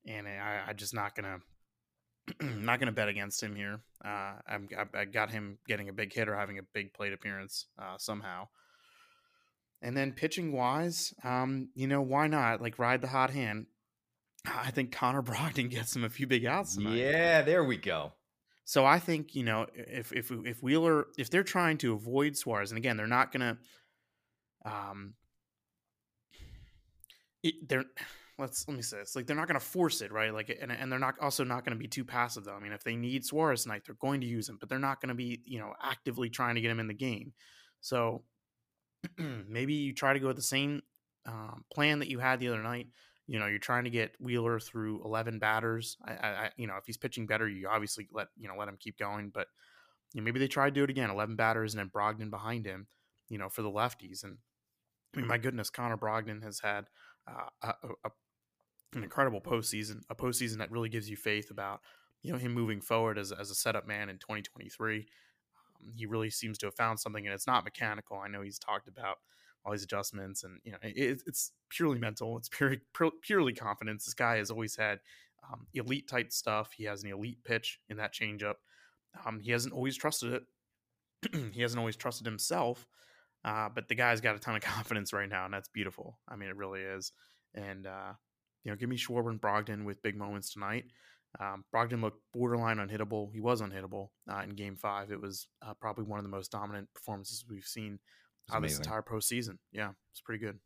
[0.05, 1.39] and I, I just not gonna
[2.41, 3.81] not gonna bet against him here.
[4.03, 7.67] Uh, I'm, I, got him getting a big hit or having a big plate appearance
[7.79, 8.47] uh, somehow.
[9.81, 12.61] And then pitching wise, um, you know, why not?
[12.61, 13.65] Like ride the hot hand.
[14.45, 16.97] I think Connor Brogdon gets him a few big outs tonight.
[16.97, 18.13] Yeah, there we go.
[18.63, 22.71] So I think you know if if if Wheeler if they're trying to avoid Suarez,
[22.71, 23.57] and again they're not gonna,
[24.63, 25.15] um,
[27.43, 27.85] it, they're
[28.37, 30.91] let's let me say this like they're not gonna force it right like and and
[30.91, 32.53] they're not also not gonna be too passive though.
[32.53, 35.01] I mean if they need Suarez tonight, they're going to use him, but they're not
[35.01, 37.33] gonna be you know actively trying to get him in the game.
[37.81, 38.23] So
[39.47, 40.81] maybe you try to go with the same
[41.25, 42.87] um, plan that you had the other night
[43.31, 45.95] you know, you're trying to get Wheeler through 11 batters.
[46.05, 48.75] I, I, you know, if he's pitching better, you obviously let you know let him
[48.77, 49.31] keep going.
[49.33, 49.47] But
[50.13, 52.65] you know, maybe they try to do it again, 11 batters, and then Brogdon behind
[52.65, 52.87] him.
[53.29, 54.25] You know, for the lefties.
[54.25, 54.39] And
[55.15, 56.87] I mean, my goodness, Connor Brogdon has had
[57.25, 57.67] uh, a,
[58.03, 58.09] a,
[58.95, 61.79] an incredible postseason, a postseason that really gives you faith about
[62.23, 65.07] you know him moving forward as as a setup man in 2023.
[65.81, 68.17] Um, he really seems to have found something, and it's not mechanical.
[68.17, 69.17] I know he's talked about
[69.65, 72.37] all these adjustments, and you know it, it's purely mental.
[72.37, 72.81] It's purely
[73.21, 74.05] purely confidence.
[74.05, 74.99] This guy has always had
[75.49, 76.71] um, elite type stuff.
[76.75, 78.55] He has an elite pitch in that changeup.
[79.25, 80.43] Um, he hasn't always trusted it.
[81.53, 82.87] he hasn't always trusted himself,
[83.43, 86.19] uh, but the guy's got a ton of confidence right now, and that's beautiful.
[86.27, 87.11] I mean, it really is.
[87.53, 88.13] And uh,
[88.63, 90.85] you know, give me Schwarber and Brogdon with big moments tonight.
[91.39, 93.31] Um, Brogdon looked borderline unhittable.
[93.33, 95.11] He was unhittable uh, in Game Five.
[95.11, 97.99] It was uh, probably one of the most dominant performances we've seen
[98.51, 99.57] uh, this entire postseason.
[99.71, 100.59] Yeah, it's pretty good.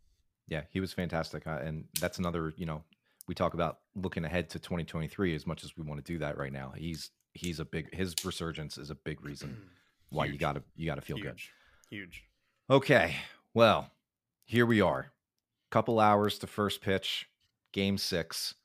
[0.48, 2.54] Yeah, he was fantastic, uh, and that's another.
[2.58, 2.84] You know,
[3.28, 6.38] we talk about looking ahead to 2023 as much as we want to do that
[6.38, 6.74] right now.
[6.76, 9.58] He's he's a big his resurgence is a big reason
[10.10, 11.26] why you gotta you gotta feel Huge.
[11.26, 11.98] good.
[11.98, 12.24] Huge.
[12.70, 13.16] Okay,
[13.54, 13.92] well,
[14.46, 15.12] here we are.
[15.70, 17.28] Couple hours to first pitch,
[17.74, 18.56] game six.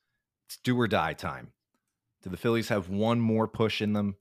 [0.46, 1.52] It's do or die time.
[2.22, 4.16] Do the Phillies have one more push in them?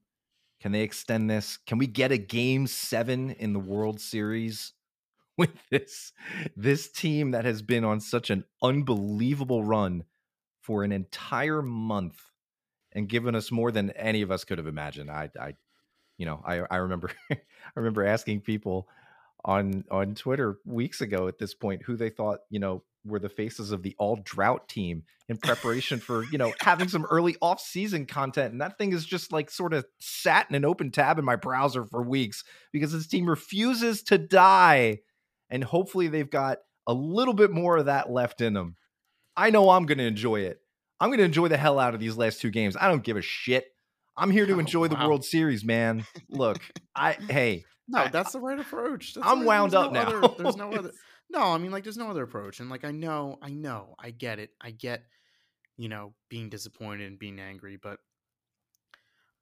[0.62, 1.58] Can they extend this?
[1.58, 4.74] Can we get a game seven in the World Series?
[5.40, 6.12] with this
[6.58, 10.04] this team that has been on such an unbelievable run
[10.60, 12.20] for an entire month
[12.92, 15.10] and given us more than any of us could have imagined.
[15.10, 15.54] I I
[16.18, 17.38] you know, I I remember I
[17.74, 18.90] remember asking people
[19.46, 23.30] on on Twitter weeks ago at this point who they thought, you know, were the
[23.30, 28.06] faces of the all drought team in preparation for, you know, having some early off-season
[28.06, 28.52] content.
[28.52, 31.36] And that thing is just like sort of sat in an open tab in my
[31.36, 32.44] browser for weeks
[32.74, 35.00] because this team refuses to die.
[35.50, 38.76] And hopefully they've got a little bit more of that left in them.
[39.38, 40.60] I know I'm going to enjoy it.
[41.00, 42.76] I'm going to enjoy the hell out of these last two games.
[42.80, 43.68] I don't give a shit.
[44.18, 44.96] I'm here to Oh, enjoy the.
[44.96, 46.06] World Series, man.
[46.28, 46.60] Look,
[46.94, 49.14] I hey, No, I- that's the right approach.
[49.14, 50.18] That's I'm wound There's up no now.
[50.28, 50.92] Other, there's no other.
[51.30, 52.60] No, I mean, like, there's no other approach.
[52.60, 54.52] And like, I know, I know, I get it.
[54.60, 55.06] I get,
[55.78, 58.00] you know, being disappointed and being angry, but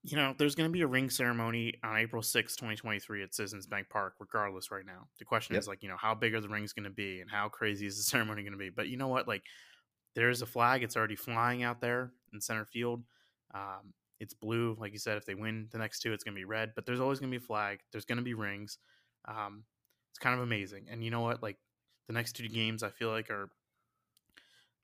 [0.03, 3.67] you know, there's going to be a ring ceremony on April sixth, 2023 at Citizens
[3.67, 5.09] Bank Park, regardless right now.
[5.19, 5.57] The question Yep.
[5.57, 7.85] is like, you know, how big are the rings going to be and how crazy
[7.87, 8.69] is the ceremony going to be?
[8.69, 9.27] But you know what?
[9.27, 9.43] Like,
[10.15, 10.83] there's a flag.
[10.83, 13.03] It's already flying out there in center field.
[13.53, 14.75] Um, it's blue.
[14.79, 16.73] Like you said, if they win the next two, it's going to be red.
[16.75, 17.81] But there's always going to be a flag.
[17.91, 18.79] There's going to be rings.
[19.25, 19.65] Um,
[20.11, 20.87] it's kind of amazing.
[20.89, 21.43] And you know what?
[21.43, 21.57] Like
[22.07, 23.49] the next two games, I feel like are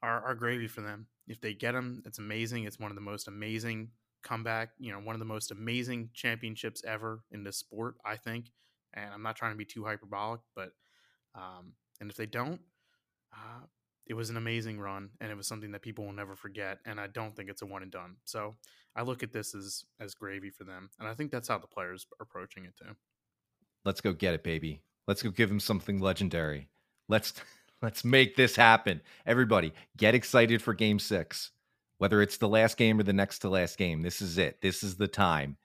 [0.02, 1.08] are, are gravy for them.
[1.28, 2.66] If they get them, it's amazing.
[2.66, 4.70] It's one of the most amazing comeback.
[4.78, 7.96] You know, one of the most amazing championships ever in this sport.
[8.06, 8.52] I think.
[8.94, 10.70] And I'm not trying to be too hyperbolic, but
[11.34, 12.62] um, and if they don't,
[13.34, 13.66] uh,
[14.06, 16.78] it was an amazing run, and it was something that people will never forget.
[16.86, 18.18] And I don't think it's a one and done.
[18.26, 18.56] So
[18.96, 21.68] I look at this as as gravy for them, and I think that's how the
[21.68, 22.94] players are approaching it too.
[23.86, 24.84] let's go get it, baby.
[25.08, 26.70] Let's go give him something legendary.
[27.10, 27.34] Let's
[27.82, 29.02] let's make this happen.
[29.26, 31.52] Everybody, get excited for game 6.
[32.00, 34.62] Whether it's the last game or the next to last game, this is it.
[34.62, 35.58] This is the time.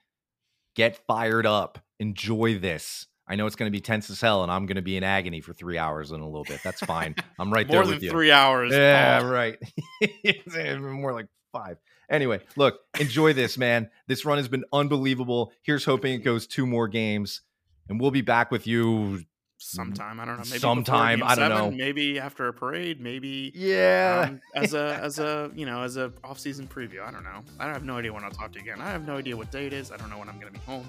[0.75, 1.79] Get fired up.
[1.99, 3.07] Enjoy this.
[3.27, 5.03] I know it's going to be tense as hell and I'm going to be in
[5.03, 6.61] agony for 3 hours in a little bit.
[6.63, 7.15] That's fine.
[7.39, 8.09] I'm right there with you.
[8.09, 8.71] three hours.
[8.71, 9.29] Yeah, Paul.
[9.29, 9.57] right.
[10.79, 11.77] More like five.
[12.09, 13.89] Anyway, look, enjoy this, man.
[14.07, 15.51] This run has been unbelievable.
[15.61, 17.41] Here's hoping it goes two more games,
[17.87, 19.21] and we'll be back with you.
[19.59, 20.19] Sometime.
[20.19, 20.43] I don't know.
[20.45, 21.71] Maybe Sometime, I don't seven, know.
[21.71, 22.99] Maybe after a parade.
[22.99, 24.25] Maybe Yeah.
[24.29, 27.01] um, as a as a you know as a off season preview.
[27.05, 27.43] I don't know.
[27.59, 28.81] I have no idea when I'll talk to you again.
[28.81, 29.91] I have no idea what day it is.
[29.91, 30.85] I don't know when I'm going to be home.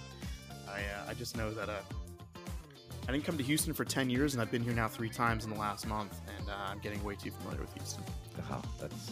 [0.69, 1.75] I uh, I just know that uh,
[3.09, 5.45] I didn't come to Houston for ten years, and I've been here now three times
[5.45, 8.05] in the last month, and uh, I'm getting way too familiar with Houston.
[8.51, 9.11] Oh, that's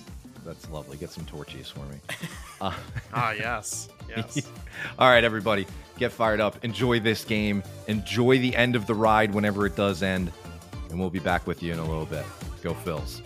[0.49, 0.97] that's lovely.
[0.97, 1.99] Get some Torchy's for me.
[2.61, 2.73] Uh,
[3.15, 4.51] Ah, yes, yes.
[4.99, 5.65] all right, everybody,
[5.97, 6.65] get fired up.
[6.65, 7.63] Enjoy this game.
[7.87, 10.33] Enjoy the end of the ride whenever it does end,
[10.91, 12.25] and we'll be back with you in a little bit.
[12.61, 13.21] Go Phils.